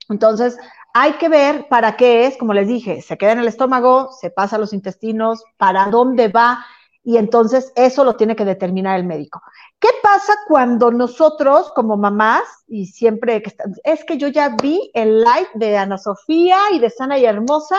[0.10, 0.58] Entonces,
[0.94, 4.30] hay que ver para qué es, como les dije, se queda en el estómago, se
[4.30, 6.66] pasa a los intestinos, para dónde va,
[7.04, 9.42] y entonces eso lo tiene que determinar el médico.
[9.80, 15.22] ¿Qué pasa cuando nosotros como mamás, y siempre que es que yo ya vi el
[15.22, 17.78] live de Ana Sofía y de Sana y Hermosa,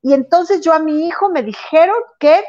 [0.00, 2.42] y entonces yo a mi hijo me dijeron que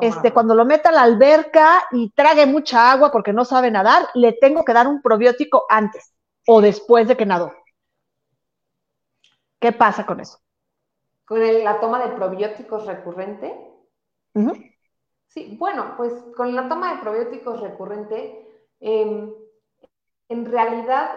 [0.00, 4.08] este, cuando lo meta a la alberca y trague mucha agua porque no sabe nadar,
[4.14, 6.12] le tengo que dar un probiótico antes
[6.46, 7.52] o después de que nadó.
[9.60, 10.38] ¿Qué pasa con eso?
[11.24, 13.54] Con la toma de probióticos recurrente.
[15.26, 18.48] Sí, bueno, pues con la toma de probióticos recurrente,
[18.80, 19.30] em,
[20.28, 21.10] en realidad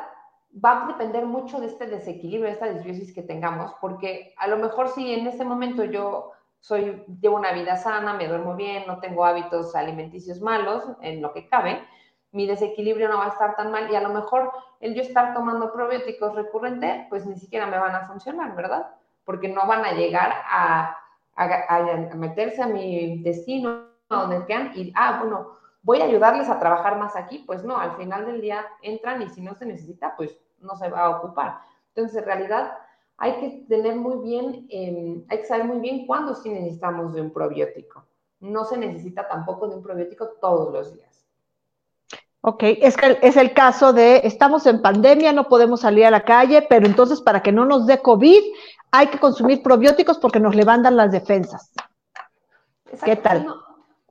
[0.54, 4.58] va a depender mucho de este desequilibrio, de esta disbiosis que tengamos, porque a lo
[4.58, 9.00] mejor si en este momento yo soy, llevo una vida sana, me duermo bien, no
[9.00, 11.82] tengo hábitos alimenticios malos, en lo que cabe,
[12.32, 15.34] mi desequilibrio no va a estar tan mal y a lo mejor el yo estar
[15.34, 18.88] tomando probióticos recurrente, pues ni siquiera me van a funcionar, ¿verdad?
[19.26, 20.98] Porque no van a llegar a,
[21.36, 26.98] a meterse a mi destino donde quedan y, ah, bueno, voy a ayudarles a trabajar
[26.98, 30.38] más aquí, pues no, al final del día entran y si no se necesita, pues
[30.60, 31.60] no se va a ocupar.
[31.96, 32.74] Entonces, en realidad,
[33.18, 37.22] hay que tener muy bien, em, hay que saber muy bien cuándo sí necesitamos de
[37.22, 38.06] un probiótico.
[38.40, 41.28] No se necesita tampoco de un probiótico todos los días.
[42.44, 46.24] Ok, es que es el caso de estamos en pandemia, no podemos salir a la
[46.24, 48.42] calle, pero entonces para que no nos dé COVID
[48.92, 51.72] hay que consumir probióticos porque nos levantan las defensas.
[53.06, 53.48] ¿Qué tal?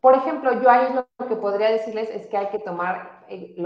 [0.00, 3.56] Por ejemplo, yo ahí lo que podría decirles es que hay que tomar eh,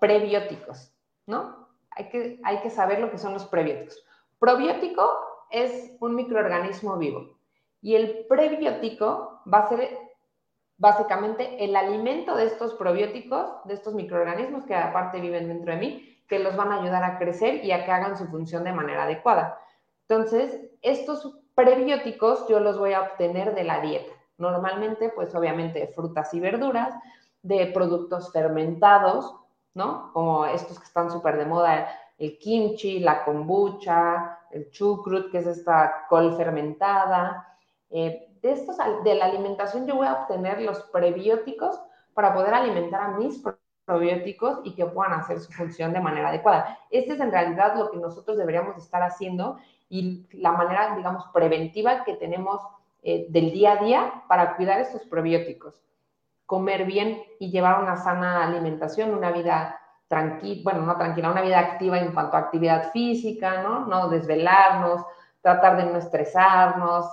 [0.00, 0.92] prebióticos,
[1.26, 1.68] ¿no?
[1.90, 4.02] Hay que, hay que saber lo que son los prebióticos.
[4.38, 5.08] Probiótico
[5.50, 7.38] es un microorganismo vivo
[7.82, 10.07] y el prebiótico va a ser
[10.78, 16.24] básicamente el alimento de estos probióticos, de estos microorganismos que aparte viven dentro de mí,
[16.28, 19.04] que los van a ayudar a crecer y a que hagan su función de manera
[19.04, 19.58] adecuada.
[20.08, 26.32] Entonces, estos prebióticos yo los voy a obtener de la dieta Normalmente, pues obviamente frutas
[26.32, 26.94] y verduras,
[27.42, 29.34] de productos fermentados,
[29.74, 30.12] ¿no?
[30.12, 35.46] Como estos que están súper de moda, el kimchi, la kombucha, el chucrut, que es
[35.46, 37.58] esta col fermentada.
[37.90, 41.80] Eh, de estos, de la alimentación yo voy a obtener los prebióticos
[42.14, 43.42] para poder alimentar a mis
[43.84, 46.78] probióticos y que puedan hacer su función de manera adecuada.
[46.90, 52.04] Este es en realidad lo que nosotros deberíamos estar haciendo y la manera, digamos, preventiva
[52.04, 52.60] que tenemos
[53.02, 55.82] eh, del día a día para cuidar estos probióticos.
[56.44, 61.58] Comer bien y llevar una sana alimentación, una vida tranquila, bueno, no tranquila, una vida
[61.58, 63.86] activa en cuanto a actividad física, ¿no?
[63.86, 65.04] No desvelarnos,
[65.40, 67.06] tratar de no estresarnos,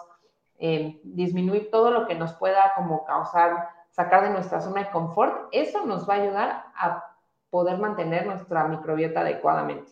[0.60, 5.50] eh, disminuir todo lo que nos pueda como causar, sacar de nuestra zona de confort.
[5.52, 7.04] Eso nos va a ayudar a
[7.50, 9.91] poder mantener nuestra microbiota adecuadamente.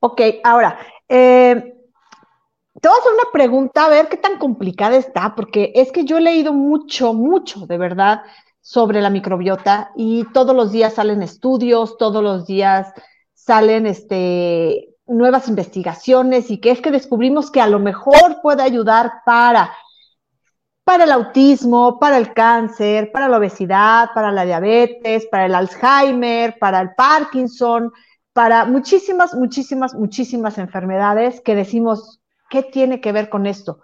[0.00, 1.74] Ok, ahora, eh,
[2.80, 6.04] te voy a hacer una pregunta, a ver qué tan complicada está, porque es que
[6.04, 8.22] yo he leído mucho, mucho, de verdad,
[8.60, 12.92] sobre la microbiota y todos los días salen estudios, todos los días
[13.34, 19.22] salen este, nuevas investigaciones y que es que descubrimos que a lo mejor puede ayudar
[19.26, 19.72] para,
[20.84, 26.58] para el autismo, para el cáncer, para la obesidad, para la diabetes, para el Alzheimer,
[26.58, 27.92] para el Parkinson,
[28.32, 33.80] para muchísimas, muchísimas, muchísimas enfermedades que decimos, ¿qué tiene que ver con esto?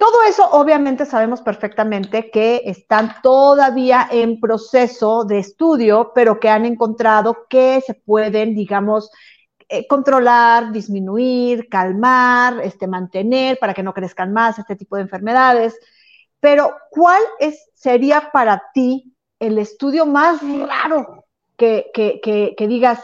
[0.00, 6.64] Todo eso obviamente sabemos perfectamente que están todavía en proceso de estudio, pero que han
[6.64, 9.10] encontrado que se pueden, digamos,
[9.70, 15.78] eh, controlar, disminuir, calmar, este, mantener para que no crezcan más este tipo de enfermedades.
[16.40, 21.24] Pero, ¿cuál es, sería para ti el estudio más raro
[21.56, 23.00] que, que digas,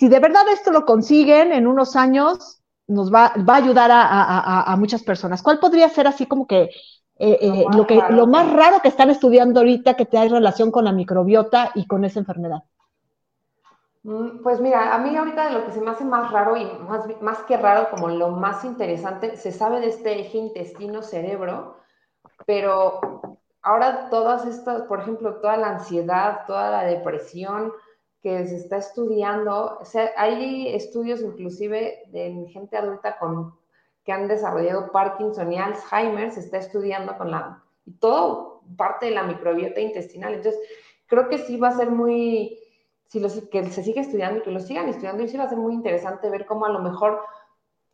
[0.00, 4.76] si de verdad esto lo consiguen en unos años, nos va, va a ayudar a,
[4.78, 5.42] muchas personas.
[5.42, 6.70] ¿Cuál podría ser así como que
[7.18, 10.70] eh, eh, lo, que, lo más raro que están estudiando ahorita que te hay relación
[10.70, 12.62] con la microbiota y con esa enfermedad?
[14.02, 16.64] Mm, pues mira, a mí ahorita de lo que se me hace más raro y
[16.88, 21.76] más, más que raro, como lo más interesante, se sabe de este eje intestino-cerebro,
[22.46, 23.00] pero
[23.62, 27.72] ahora todas estas, por ejemplo, toda la ansiedad, toda la depresión,
[28.22, 33.54] que se está estudiando, o sea, hay estudios inclusive de gente adulta con,
[34.04, 37.62] que han desarrollado Parkinson y Alzheimer, se está estudiando con la,
[37.98, 40.34] todo parte de la microbiota intestinal.
[40.34, 40.60] Entonces,
[41.06, 42.58] creo que sí va a ser muy,
[43.10, 45.48] si lo, que se sigue estudiando y que lo sigan estudiando, y sí va a
[45.48, 47.20] ser muy interesante ver cómo a lo mejor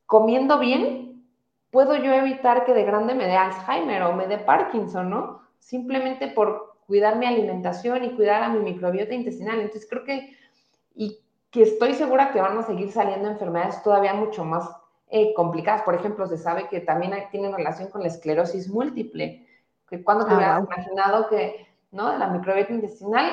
[0.04, 1.26] comiendo bien,
[1.70, 5.40] puedo yo evitar que de grande me dé Alzheimer o me dé Parkinson, ¿no?
[5.58, 9.58] Simplemente por cuidar mi alimentación y cuidar a mi microbiota intestinal.
[9.60, 10.36] Entonces creo que,
[10.94, 11.18] y
[11.50, 14.68] que estoy segura que van a seguir saliendo enfermedades todavía mucho más
[15.08, 15.80] eh, complicadas.
[15.80, 19.46] Por ejemplo, se sabe que también tienen relación con la esclerosis múltiple.
[19.88, 22.18] Que cuando te ah, hubieras imaginado que, ¿no?
[22.18, 23.32] La microbiota intestinal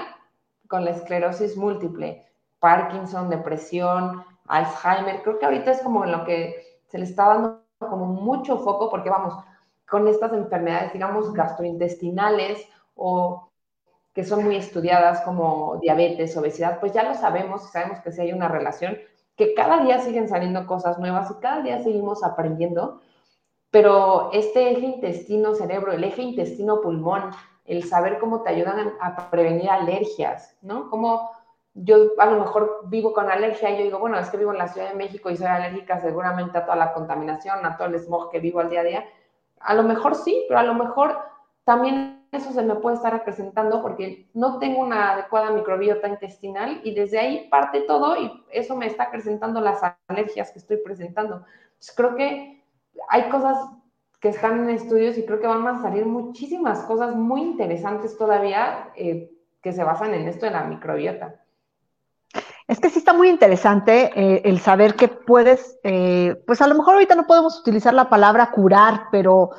[0.74, 2.26] con la esclerosis múltiple,
[2.58, 5.22] Parkinson, depresión, Alzheimer.
[5.22, 9.12] Creo que ahorita es como lo que se le está dando como mucho foco porque
[9.12, 9.36] vamos,
[9.88, 13.52] con estas enfermedades, digamos, gastrointestinales o
[14.16, 18.34] que son muy estudiadas como diabetes, obesidad, pues ya lo sabemos, sabemos que sí hay
[18.34, 18.98] una relación,
[19.36, 23.00] que cada día siguen saliendo cosas nuevas y cada día seguimos aprendiendo,
[23.70, 27.30] pero este eje intestino-cerebro, el eje intestino-pulmón,
[27.66, 30.90] el saber cómo te ayudan a prevenir alergias, ¿no?
[30.90, 31.32] Como
[31.76, 34.60] yo a lo mejor vivo con alergia y yo digo, bueno, es que vivo en
[34.60, 38.00] la Ciudad de México y soy alérgica seguramente a toda la contaminación, a todo el
[38.00, 39.06] smog que vivo al día a día.
[39.60, 41.18] A lo mejor sí, pero a lo mejor
[41.64, 46.94] también eso se me puede estar acrecentando porque no tengo una adecuada microbiota intestinal y
[46.94, 51.46] desde ahí parte todo y eso me está acrecentando las alergias que estoy presentando.
[51.96, 52.64] creo que
[53.10, 53.58] hay cosas
[54.24, 58.88] que están en estudios y creo que van a salir muchísimas cosas muy interesantes todavía
[58.96, 59.30] eh,
[59.62, 61.42] que se basan en esto de la microbiota.
[62.66, 66.76] Es que sí está muy interesante eh, el saber que puedes, eh, pues a lo
[66.76, 69.50] mejor ahorita no podemos utilizar la palabra curar, pero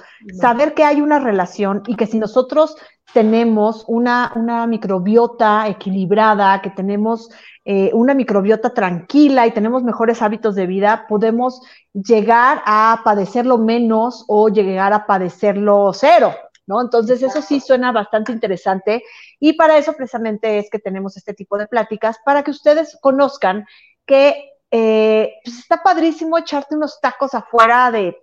[0.41, 2.75] saber que hay una relación y que si nosotros
[3.13, 7.31] tenemos una, una microbiota equilibrada, que tenemos
[7.65, 14.25] eh, una microbiota tranquila y tenemos mejores hábitos de vida, podemos llegar a padecerlo menos
[14.29, 16.35] o llegar a padecerlo cero.
[16.67, 16.81] ¿no?
[16.81, 19.03] Entonces, eso sí suena bastante interesante
[19.39, 23.67] y para eso precisamente es que tenemos este tipo de pláticas, para que ustedes conozcan
[24.07, 28.19] que eh, pues está padrísimo echarte unos tacos afuera de,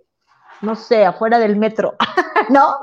[0.60, 1.94] no sé, afuera del metro,
[2.50, 2.76] ¿no?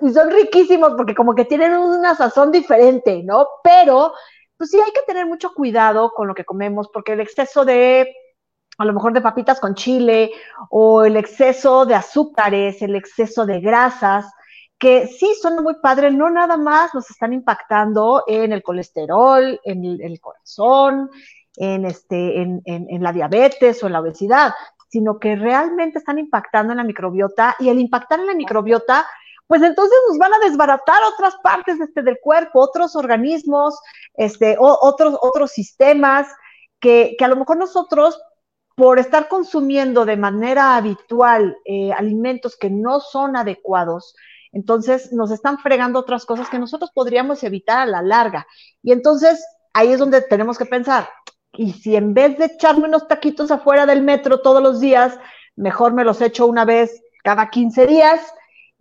[0.00, 3.48] y son riquísimos porque como que tienen una sazón diferente, ¿no?
[3.62, 4.12] Pero,
[4.56, 8.14] pues sí hay que tener mucho cuidado con lo que comemos porque el exceso de
[8.78, 10.30] a lo mejor de papitas con chile
[10.70, 14.26] o el exceso de azúcares, el exceso de grasas,
[14.78, 19.84] que sí son muy padres, no nada más nos están impactando en el colesterol, en
[19.84, 21.08] el, corazón,
[21.56, 24.52] en, este, en, en, la diabetes o en la obesidad,
[24.88, 29.06] sino que realmente están impactando en la microbiota y el impactar en la microbiota,
[29.46, 33.78] pues entonces nos van a desbaratar otras partes este, del cuerpo, otros organismos,
[34.14, 36.28] este, otros, otros sistemas
[36.80, 38.20] que, que a lo mejor nosotros
[38.76, 44.16] por estar consumiendo de manera habitual eh, alimentos que no son adecuados,
[44.52, 48.46] entonces nos están fregando otras cosas que nosotros podríamos evitar a la larga.
[48.82, 51.08] Y entonces ahí es donde tenemos que pensar,
[51.56, 55.18] y si en vez de echarme unos taquitos afuera del metro todos los días,
[55.56, 58.20] mejor me los echo una vez cada 15 días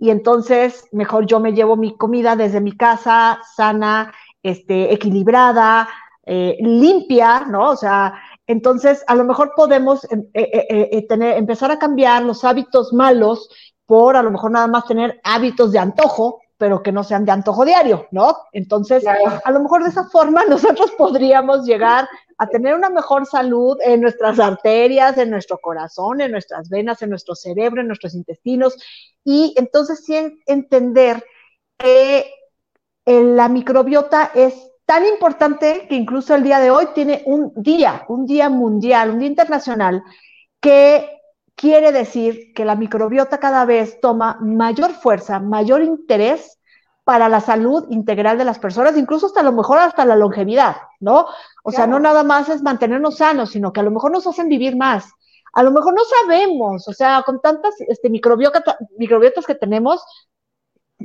[0.04, 5.88] y entonces mejor yo me llevo mi comida desde mi casa, sana, este, equilibrada,
[6.26, 7.70] eh, limpia, ¿no?
[7.70, 8.14] O sea,
[8.46, 12.92] entonces, a lo mejor podemos em, eh, eh, eh, tener, empezar a cambiar los hábitos
[12.92, 13.48] malos
[13.86, 17.34] por a lo mejor nada más tener hábitos de antojo, pero que no sean de
[17.34, 18.38] antojo diario, ¿no?
[18.54, 22.08] Entonces, a lo mejor de esa forma nosotros podríamos llegar
[22.38, 27.10] a tener una mejor salud en nuestras arterias, en nuestro corazón, en nuestras venas, en
[27.10, 28.78] nuestro cerebro, en nuestros intestinos,
[29.26, 31.22] y entonces sí entender
[31.78, 32.32] que
[33.06, 34.54] la microbiota es
[34.86, 39.20] tan importante que incluso el día de hoy tiene un día, un día mundial, un
[39.20, 40.02] día internacional,
[40.62, 41.23] que
[41.64, 46.60] quiere decir que la microbiota cada vez toma mayor fuerza, mayor interés
[47.06, 50.76] para la salud integral de las personas, incluso hasta a lo mejor hasta la longevidad,
[51.00, 51.26] ¿no?
[51.64, 54.50] O sea, no nada más es mantenernos sanos, sino que a lo mejor nos hacen
[54.50, 55.06] vivir más.
[55.54, 60.04] A lo mejor no sabemos, o sea, con tantas este, microbiotas que tenemos,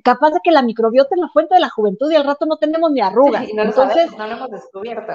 [0.03, 2.57] capaz de que la microbiota es la fuente de la juventud y al rato no
[2.57, 3.47] tenemos ni arrugas.
[3.55, 5.13] no Entonces, no lo hemos descubierto.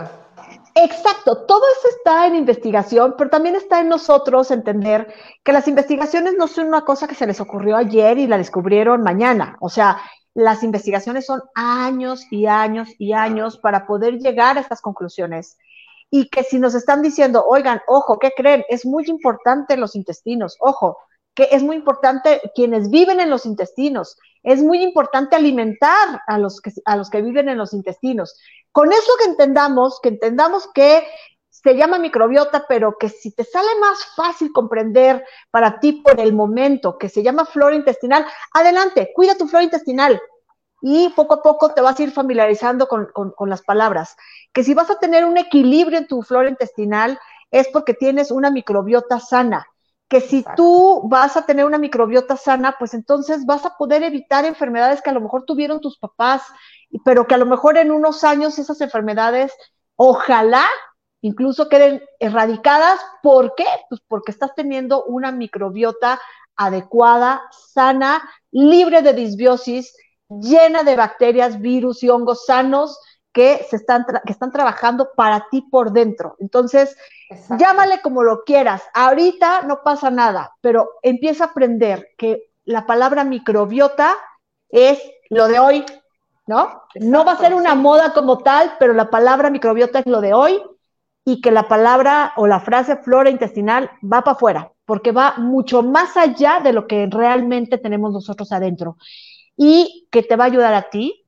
[0.75, 5.13] Exacto, todo eso está en investigación, pero también está en nosotros entender
[5.43, 9.03] que las investigaciones no son una cosa que se les ocurrió ayer y la descubrieron
[9.03, 9.57] mañana.
[9.59, 10.01] O sea,
[10.33, 15.57] las investigaciones son años y años y años para poder llegar a estas conclusiones.
[16.09, 18.63] Y que si nos están diciendo, oigan, ojo, ¿qué creen?
[18.69, 20.97] Es muy importante los intestinos, ojo,
[21.33, 26.61] que es muy importante quienes viven en los intestinos, es muy importante alimentar a los
[26.61, 28.37] que, viven en los intestinos.
[28.71, 31.07] Con eso que entendamos, que entendamos que
[31.49, 36.33] se llama microbiota, pero que si te sale más fácil comprender para ti por el
[36.33, 40.21] momento, que se llama flora intestinal, adelante, cuida tu flora intestinal.
[40.81, 44.17] Y poco a poco te vas a ir familiarizando con las palabras.
[44.51, 47.17] Que si vas a tener un equilibrio en tu flora intestinal,
[47.51, 49.65] es porque tienes una microbiota sana
[50.09, 54.45] que si tú vas a tener una microbiota sana, pues entonces vas a poder evitar
[54.45, 56.43] enfermedades que a lo mejor tuvieron tus papás,
[57.03, 59.53] pero que a lo mejor en unos años esas enfermedades,
[59.95, 60.65] ojalá
[61.21, 62.99] incluso queden erradicadas.
[63.23, 63.65] ¿Por qué?
[63.89, 66.19] Pues porque estás teniendo una microbiota
[66.55, 69.95] adecuada, sana, libre de disbiosis,
[70.29, 72.99] llena de bacterias, virus y hongos sanos
[73.33, 76.35] que, se están, que están trabajando para ti por dentro.
[76.39, 76.95] Entonces,
[77.57, 78.83] llámale como lo quieras.
[78.93, 84.15] Ahorita no pasa nada, pero empieza a aprender que la palabra microbiota
[84.69, 85.85] es lo de hoy,
[86.47, 86.83] ¿no?
[86.95, 90.33] no va a ser una moda como tal, pero la palabra microbiota es lo de
[90.33, 90.61] hoy
[91.25, 95.81] y que la palabra o la frase flora intestinal va para afuera, porque va mucho
[95.81, 98.97] más allá de lo que realmente tenemos nosotros adentro
[99.55, 101.25] y que te va a ayudar a ti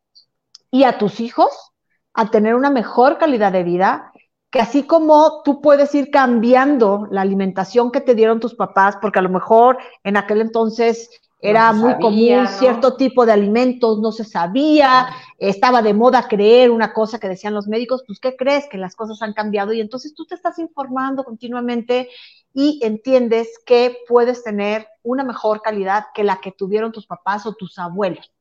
[0.69, 1.74] y a tus hijos
[2.15, 4.11] a tener una mejor calidad de vida,
[4.49, 9.19] que así como tú puedes ir cambiando la alimentación que te dieron tus papás, porque
[9.19, 11.09] a lo mejor en aquel entonces
[11.41, 15.07] era muy común cierto tipo de alimentos, no se sabía,
[15.37, 18.67] estaba de moda creer una cosa que decían los médicos, pues ¿qué crees?
[18.67, 22.09] Que las cosas han cambiado y entonces tú te estás informando continuamente
[22.53, 27.53] y entiendes que puedes tener una mejor calidad que la que tuvieron tus papás o
[27.53, 28.31] tus abuelos.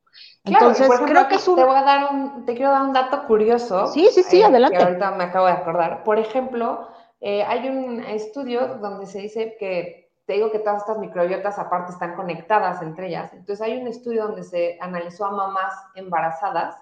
[0.44, 1.56] Entonces, creo que es un...
[1.56, 3.86] Te, voy a dar un, te quiero dar un dato curioso.
[3.86, 4.76] Sí, sí, sí, eh, adelante.
[4.76, 6.04] Que ahorita me acabo de acordar.
[6.04, 6.88] Por ejemplo,
[7.20, 11.92] eh, hay un estudio donde se dice que, te digo que todas estas microbiotas aparte
[11.92, 13.32] están conectadas entre ellas.
[13.32, 16.76] Entonces, hay un estudio donde se analizó a mamás embarazadas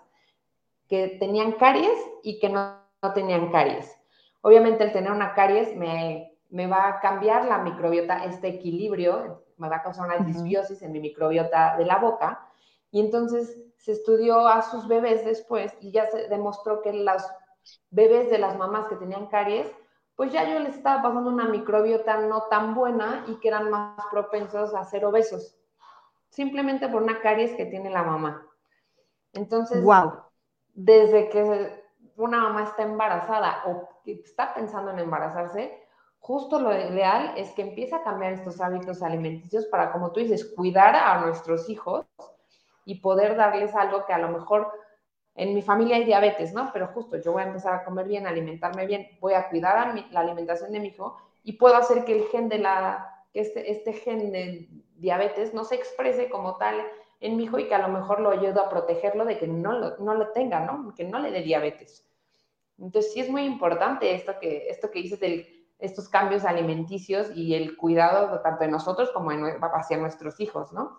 [0.89, 3.97] que tenían caries y que no, no tenían caries.
[4.41, 9.69] Obviamente, el tener una caries me, me, va a cambiar la microbiota, este equilibrio, me
[9.69, 12.49] va a causar una disbiosis en mi microbiota de la boca
[12.93, 17.23] y entonces se estudió a sus bebés después y ya se demostró que los
[17.91, 19.67] bebés de las mamás que tenían caries,
[20.15, 24.05] pues ya yo les estaba pasando una microbiota no tan buena y que eran más
[24.11, 25.57] propensos a ser obesos,
[26.29, 28.47] simplemente por una caries que tiene la mamá.
[29.33, 30.13] Entonces, wow.
[30.75, 31.83] desde que
[32.17, 35.83] una mamá está embarazada o está pensando en embarazarse,
[36.19, 40.45] justo lo ideal es que empiece a cambiar estos hábitos alimenticios para, como tú dices,
[40.55, 42.07] cuidar a nuestros hijos
[42.85, 44.71] y poder darles algo que a lo mejor
[45.35, 46.71] en mi familia hay diabetes, ¿no?
[46.73, 49.95] Pero justo yo voy a empezar a comer bien, alimentarme bien, voy a cuidar a
[50.11, 53.93] la alimentación de mi hijo y puedo hacer que el gen de la, este, este
[53.95, 56.77] gen de diabetes no se exprese como tal
[57.21, 59.73] en mi hijo y que a lo mejor lo ayudo a protegerlo de que no
[59.73, 60.93] lo, no lo tenga, ¿no?
[60.95, 62.07] Que no le dé diabetes.
[62.79, 67.55] Entonces sí es muy importante esto que, esto que dices de estos cambios alimenticios y
[67.55, 70.99] el cuidado tanto de nosotros como hacia nuestros hijos, ¿no?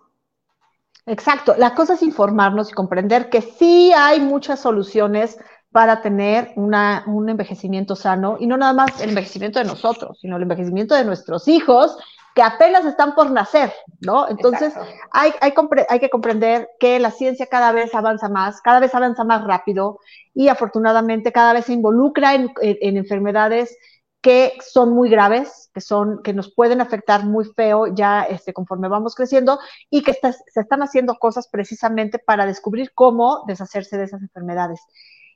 [1.06, 1.56] Exacto.
[1.58, 5.38] La cosa es informarnos y comprender que sí hay muchas soluciones
[5.72, 10.38] para tener una, un envejecimiento sano y no nada más el envejecimiento de nosotros, sino
[10.38, 11.98] el envejecimiento de nuestros hijos
[12.36, 14.28] que apenas están por nacer, ¿no?
[14.28, 14.74] Entonces,
[15.12, 15.54] hay, hay,
[15.90, 20.00] hay, que comprender que la ciencia cada vez avanza más, cada vez avanza más rápido
[20.34, 23.78] y afortunadamente cada vez se involucra en, en, enfermedades
[24.24, 28.88] que son muy graves, que, son, que nos pueden afectar muy feo ya este, conforme
[28.88, 29.60] vamos creciendo
[29.90, 34.80] y que se están haciendo cosas precisamente para descubrir cómo deshacerse de esas enfermedades.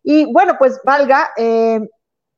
[0.03, 1.81] Y bueno, pues valga, eh,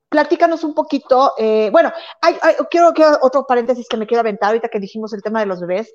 [0.10, 2.36] platícanos un poquito, eh, bueno, hay,
[2.72, 5.62] quiero, que otro paréntesis que me quiero aventar ahorita que dijimos el tema de los
[5.62, 5.94] bebés.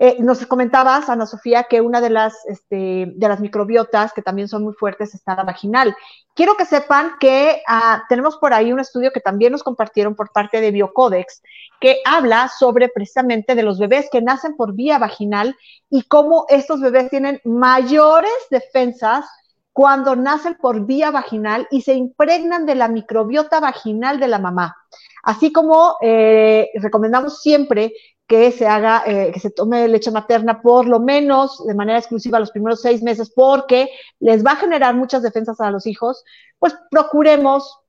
[0.00, 4.46] Eh, nos comentabas, Ana Sofía, que una de las, este, de las microbiotas que también
[4.46, 5.92] son muy fuertes está la vaginal.
[6.34, 10.30] Quiero que sepan que ah, tenemos por ahí un estudio que también nos compartieron por
[10.30, 11.42] parte de Biocodex,
[11.80, 15.56] que habla sobre precisamente de los bebés que nacen por vía vaginal
[15.90, 19.26] y cómo estos bebés tienen mayores defensas
[19.72, 24.76] cuando nacen por vía vaginal y se impregnan de la microbiota vaginal de la mamá.
[25.24, 27.92] Así como eh, recomendamos siempre
[28.28, 32.38] que se haga, eh, que se tome leche materna por lo menos de manera exclusiva
[32.38, 33.88] los primeros seis meses, porque
[34.20, 36.22] les va a generar muchas defensas a los hijos,
[36.58, 37.80] pues procuremos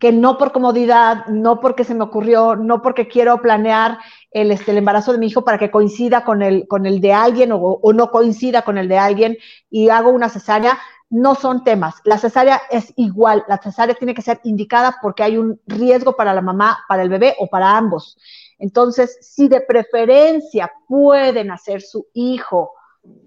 [0.00, 3.98] que no por comodidad, no porque se me ocurrió, no porque quiero planear
[4.32, 7.12] el, este, el embarazo de mi hijo para que coincida con el, con el de
[7.12, 9.38] alguien o, o no coincida con el de alguien
[9.70, 11.96] y hago una cesárea, no son temas.
[12.04, 16.34] La cesárea es igual, la cesárea tiene que ser indicada porque hay un riesgo para
[16.34, 18.18] la mamá, para el bebé o para ambos.
[18.58, 22.72] Entonces, si de preferencia pueden hacer su hijo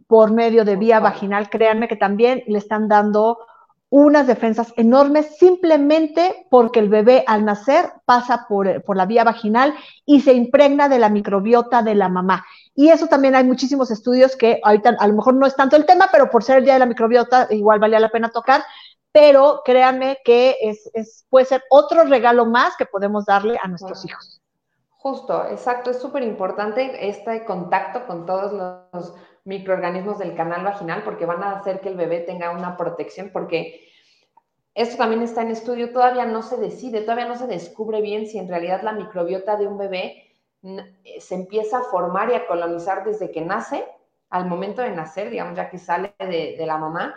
[0.08, 3.38] por medio de vía vaginal, créanme que también le están dando
[3.92, 9.76] unas defensas enormes simplemente porque el bebé al nacer pasa por, por, la vía vaginal
[10.06, 12.46] y se impregna de la microbiota de la mamá.
[12.74, 15.86] Y eso también hay muchísimos estudios que ahorita a lo mejor no es tanto el
[15.86, 18.64] tema, pero por ser el día de la microbiota igual valía la pena tocar.
[19.12, 24.06] Pero créanme que es, es puede ser otro regalo más que podemos darle a nuestros
[24.06, 24.41] hijos.
[25.02, 28.54] Justo, exacto, es súper importante este contacto con todos
[28.94, 33.32] los microorganismos del canal vaginal porque van a hacer que el bebé tenga una protección
[33.34, 33.90] porque
[34.76, 38.38] esto también está en estudio, todavía no se decide, todavía no se descubre bien si
[38.38, 43.04] en realidad la microbiota de un bebé eh, se empieza a formar y a colonizar
[43.04, 43.84] desde que nace,
[44.30, 47.16] al momento de nacer, digamos, ya que sale de, la mamá,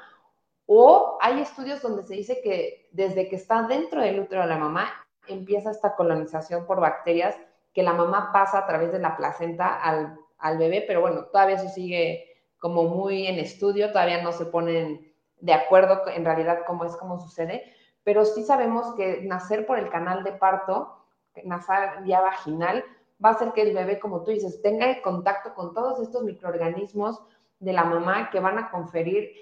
[0.64, 4.56] o hay estudios donde se dice que desde que está dentro del útero de la
[4.56, 4.88] mamá
[5.28, 7.36] empieza esta colonización por bacterias
[7.74, 11.56] que la mamá pasa a través de la placenta al, al bebé, pero bueno, todavía
[11.56, 12.24] eso sigue
[12.58, 17.18] como muy en estudio, todavía no se ponen de acuerdo en realidad cómo es, cómo
[17.18, 21.04] sucede, pero sí sabemos que nacer por el canal de parto,
[21.44, 22.84] nacer vía vaginal,
[23.22, 27.22] va a hacer que el bebé, como tú dices, tenga contacto con todos estos microorganismos
[27.58, 29.32] de la mamá que van a conferir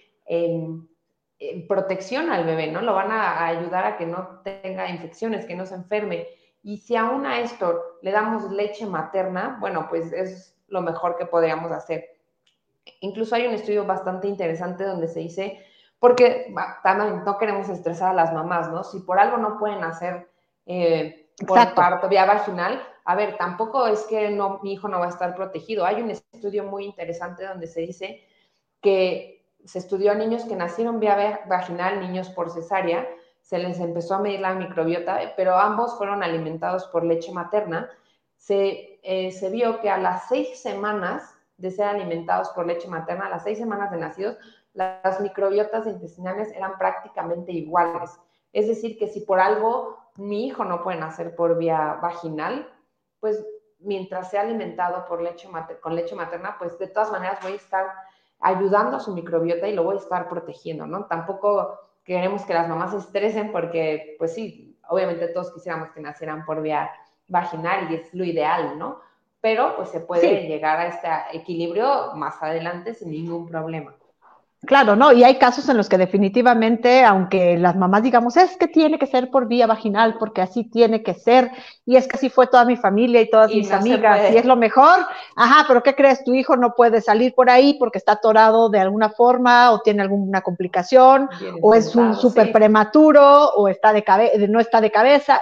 [1.68, 2.82] protección al bebé, ¿no?
[2.82, 6.28] Lo van a, ayudar a que no tenga infecciones, que no se enferme.
[6.62, 11.26] Y si aún a esto le damos leche materna, bueno, pues es lo mejor que
[11.26, 12.16] podríamos hacer.
[13.00, 15.64] Incluso hay un estudio bastante interesante donde se dice,
[15.98, 16.52] porque
[16.82, 18.84] también no queremos estresar a las mamás, ¿no?
[18.84, 20.28] Si por algo no pueden hacer
[20.66, 25.06] eh, por parto vía vaginal, a ver, tampoco es que no, mi hijo no va
[25.06, 25.84] a estar protegido.
[25.84, 28.24] Hay un estudio muy interesante donde se dice
[28.80, 33.08] que se estudió a niños que nacieron vía vaginal, niños por cesárea,
[33.42, 37.90] se les empezó a medir la microbiota, pero ambos fueron alimentados por leche materna.
[38.36, 43.26] Se, eh, se vio que a las seis semanas de ser alimentados por leche materna,
[43.26, 44.36] a las seis semanas de nacidos,
[44.72, 48.18] las microbiotas intestinales eran prácticamente iguales.
[48.52, 52.68] Es decir, que si por algo mi hijo no puede nacer por vía vaginal,
[53.20, 53.44] pues
[53.78, 55.48] mientras sea alimentado por leche
[55.80, 57.86] con leche materna, pues de todas maneras voy a estar
[58.40, 61.06] ayudando a su microbiota y lo voy a estar protegiendo, ¿no?
[61.06, 66.44] Tampoco queremos que las mamás se estresen porque, pues sí, obviamente todos quisiéramos que nacieran
[66.44, 66.90] por vía
[67.28, 69.00] vaginal y es lo ideal, ¿no?
[69.40, 73.94] Pero pues se puede llegar a este equilibrio más adelante sin ningún problema.
[74.64, 75.10] Claro, ¿no?
[75.12, 79.08] Y hay casos en los que definitivamente, aunque las mamás digamos, es que tiene que
[79.08, 81.50] ser por vía vaginal, porque así tiene que ser,
[81.84, 84.54] y es que así fue toda mi familia y todas mis amigas, y es lo
[84.54, 85.00] mejor,
[85.34, 86.22] ajá, pero ¿qué crees?
[86.22, 90.02] Tu hijo no puede salir por ahí porque está atorado de alguna forma, o tiene
[90.02, 91.28] alguna complicación,
[91.60, 95.40] o es un súper prematuro, o está de no está de cabeza.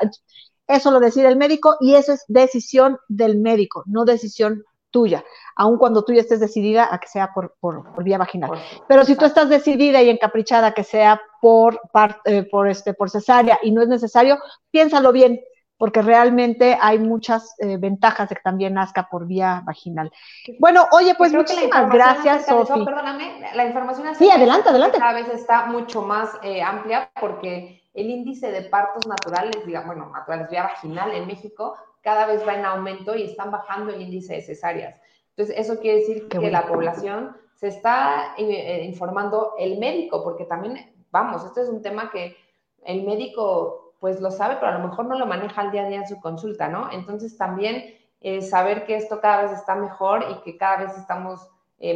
[0.67, 5.25] Eso lo decide el médico y eso es decisión del médico, no decisión tuya,
[5.57, 7.55] aun cuando tú ya estés decidida a que sea por,
[8.03, 8.51] vía vaginal.
[8.89, 11.81] Pero si tú estás decidida y encaprichada a que sea por,
[12.25, 14.39] eh, por, este, por cesárea y no es necesario,
[14.71, 15.41] piénsalo bien,
[15.81, 20.13] porque realmente hay muchas eh, ventajas de que también nazca por vía vaginal.
[20.59, 22.85] Bueno, oye, pues muchísimas gracias, Sofi.
[22.85, 24.99] Perdóname, la información Sí, adelante, adelante.
[24.99, 30.13] Cada vez está mucho más eh, amplia porque el índice de partos naturales, digamos, bueno,
[30.13, 34.35] naturales vía vaginal en México cada vez va en aumento y están bajando el índice
[34.35, 35.01] de cesáreas.
[35.31, 40.45] Entonces, eso quiere decir que la población se está eh, eh, informando el médico, porque
[40.45, 42.37] también, vamos, este es un tema que
[42.85, 45.89] el médico pues lo sabe, pero a lo mejor no lo maneja al día a
[45.89, 46.91] día en su consulta, ¿no?
[46.91, 51.49] Entonces, también eh, saber que esto cada vez está mejor y que cada vez estamos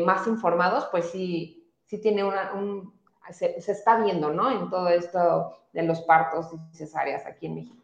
[0.03, 2.99] más informados, pues sí, sí tiene una, un,
[3.31, 4.51] se, se está viendo, ¿no?
[4.51, 7.84] En todo esto de los partos y cesáreas aquí en México.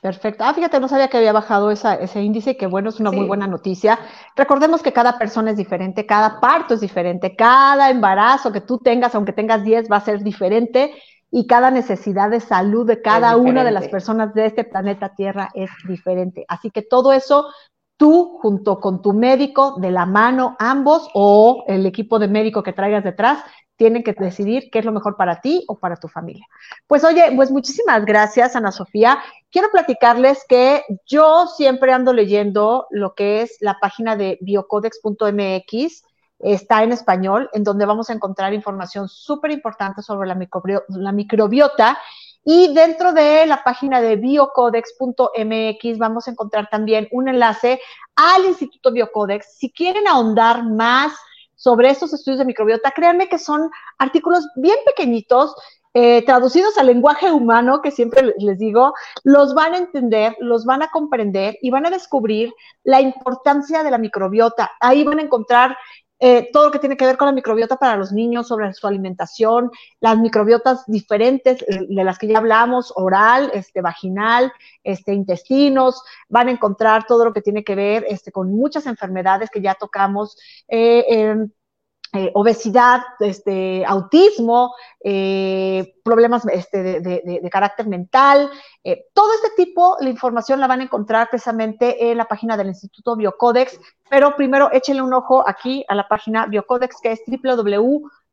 [0.00, 0.44] Perfecto.
[0.44, 3.46] Ah, fíjate, no sabía que había bajado ese índice, que bueno, es una muy buena
[3.46, 3.98] noticia.
[4.34, 9.14] Recordemos que cada persona es diferente, cada parto es diferente, cada embarazo que tú tengas,
[9.14, 10.94] aunque tengas 10, va a ser diferente
[11.30, 15.50] y cada necesidad de salud de cada una de las personas de este planeta Tierra
[15.52, 16.46] es diferente.
[16.48, 17.48] Así que todo eso
[17.98, 22.72] tú junto con tu médico de la mano, ambos o el equipo de médico que
[22.72, 23.44] traigas detrás,
[23.80, 26.46] tienen que decidir qué es lo mejor para ti o para tu familia.
[26.86, 29.18] Pues oye, pues muchísimas gracias, Ana Sofía.
[29.50, 36.04] Quiero platicarles que yo siempre ando leyendo lo que es la página de biocodex.mx,
[36.40, 40.34] está en español, en donde vamos a encontrar información súper importante sobre la,
[41.12, 41.96] microbiota.
[42.44, 47.80] Y dentro de la página de biocodex.mx vamos a encontrar también un enlace
[48.14, 49.56] al Instituto Biocodex.
[49.56, 51.14] Si quieren ahondar más
[51.60, 55.54] sobre estos estudios de microbiota, créanme que son artículos bien pequeñitos,
[55.92, 58.94] eh, traducidos al lenguaje humano, que siempre les digo,
[59.24, 62.50] los van a entender, los van a comprender y van a descubrir
[62.82, 64.70] la importancia de la microbiota.
[64.80, 65.76] Ahí van a encontrar
[66.20, 68.86] eh, todo lo que tiene que ver con la microbiota para los niños, sobre su
[68.86, 74.52] alimentación, las microbiotas diferentes eh, de las que ya hablamos, oral, este, vaginal,
[74.84, 79.48] este, intestinos, van a encontrar todo lo que tiene que ver este, con muchas enfermedades
[79.50, 80.36] que ya tocamos.
[80.68, 81.48] Eh,
[82.12, 88.50] eh, obesidad, este, autismo, eh, problemas este, de, carácter mental,
[88.82, 92.66] eh, todo este tipo, de información la van a encontrar precisamente en la página del
[92.66, 97.20] Instituto Biocodex, pero primero échenle un ojo aquí a la página Biocodex, que es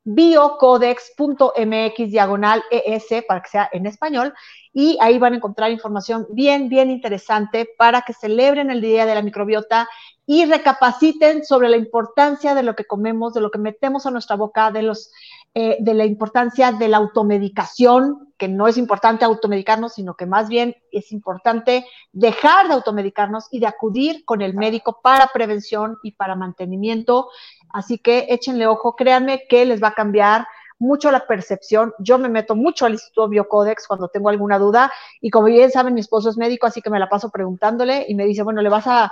[0.08, 4.34] www.biocodex.mx diagonal ES, para que sea en español,
[4.74, 9.16] y ahí van a encontrar información bien, bien interesante para que celebren el Día de
[9.16, 9.90] la Microbiota
[10.26, 14.36] y recapaciten sobre la importancia de lo que comemos, de lo que metemos a nuestra
[14.36, 15.12] boca, de, los,
[15.56, 20.50] eh, de la importancia de la automedicación, que no es importante automedicarnos, sino que más
[20.50, 26.12] bien es importante dejar de automedicarnos y de acudir con el médico para prevención y
[26.12, 27.30] para mantenimiento.
[27.72, 30.48] Así que échenle ojo, créanme que les va a cambiar
[30.80, 31.94] mucho la percepción.
[32.00, 34.92] Yo me meto mucho al Instituto Biocodex cuando tengo alguna duda
[35.22, 38.16] y como bien saben, mi esposo es médico, así que me la paso preguntándole y
[38.16, 39.12] me dice, bueno, le vas a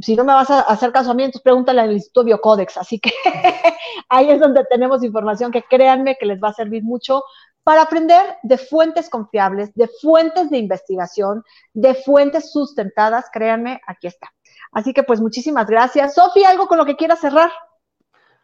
[0.00, 2.76] si no me vas a hacer caso a mí, entonces pregúntale al Instituto Biocodex.
[2.76, 3.12] Así que
[4.08, 7.22] ahí es donde tenemos información que créanme que les va a servir mucho
[7.62, 13.26] para aprender de fuentes confiables, de fuentes de investigación, de fuentes sustentadas.
[13.32, 14.32] Créanme, aquí está.
[14.72, 16.14] Así que pues muchísimas gracias.
[16.14, 17.50] Sofía, ¿algo con lo que quieras cerrar?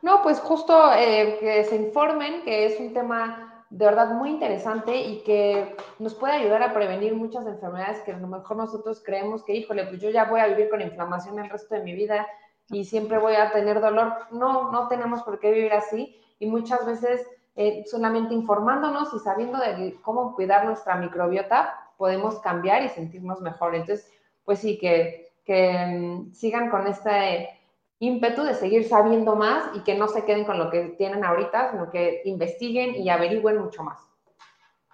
[0.02, 4.96] No, pues justo eh, que se informen que es un tema de verdad muy interesante
[4.96, 9.44] y que nos puede ayudar a prevenir muchas enfermedades que a lo mejor nosotros creemos
[9.44, 12.26] que, híjole, pues yo ya voy a vivir con inflamación el resto de mi vida
[12.68, 14.12] y siempre voy a tener dolor.
[14.32, 17.24] No, no tenemos por qué vivir así y muchas veces
[17.54, 23.76] eh, solamente informándonos y sabiendo de cómo cuidar nuestra microbiota, podemos cambiar y sentirnos mejor.
[23.76, 24.10] Entonces,
[24.44, 27.61] pues sí, que, que mm, sigan con este
[28.02, 31.70] ímpetu de seguir sabiendo más y que no se queden con lo que tienen ahorita,
[31.70, 34.00] sino que investiguen y averigüen mucho más.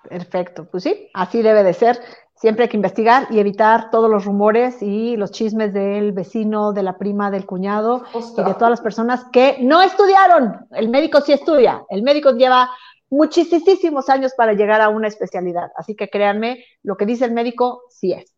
[0.06, 1.98] Perfecto, pues sí, así debe de ser.
[2.34, 6.82] Siempre hay que investigar y evitar todos los rumores y los chismes del vecino, de
[6.82, 10.66] la prima, del cuñado y de todas las personas que no estudiaron.
[10.72, 12.68] El médico sí estudia, el médico lleva
[13.08, 15.70] muchísimos años para llegar a una especialidad.
[15.76, 18.37] Así que créanme, lo que dice el médico sí es.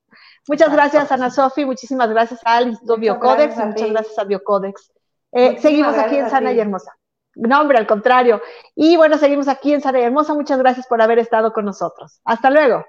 [0.51, 1.64] Muchas gracias, Ana Sofi.
[1.64, 4.90] Muchísimas gracias al Instituto Biocodex y muchas gracias a Biocodex.
[5.30, 6.92] Eh, seguimos aquí en Sana y Hermosa.
[7.36, 8.42] No, hombre, al contrario.
[8.74, 10.34] Y bueno, seguimos aquí en Sara Hermosa.
[10.34, 12.20] Muchas gracias por haber estado con nosotros.
[12.24, 12.84] Hasta luego.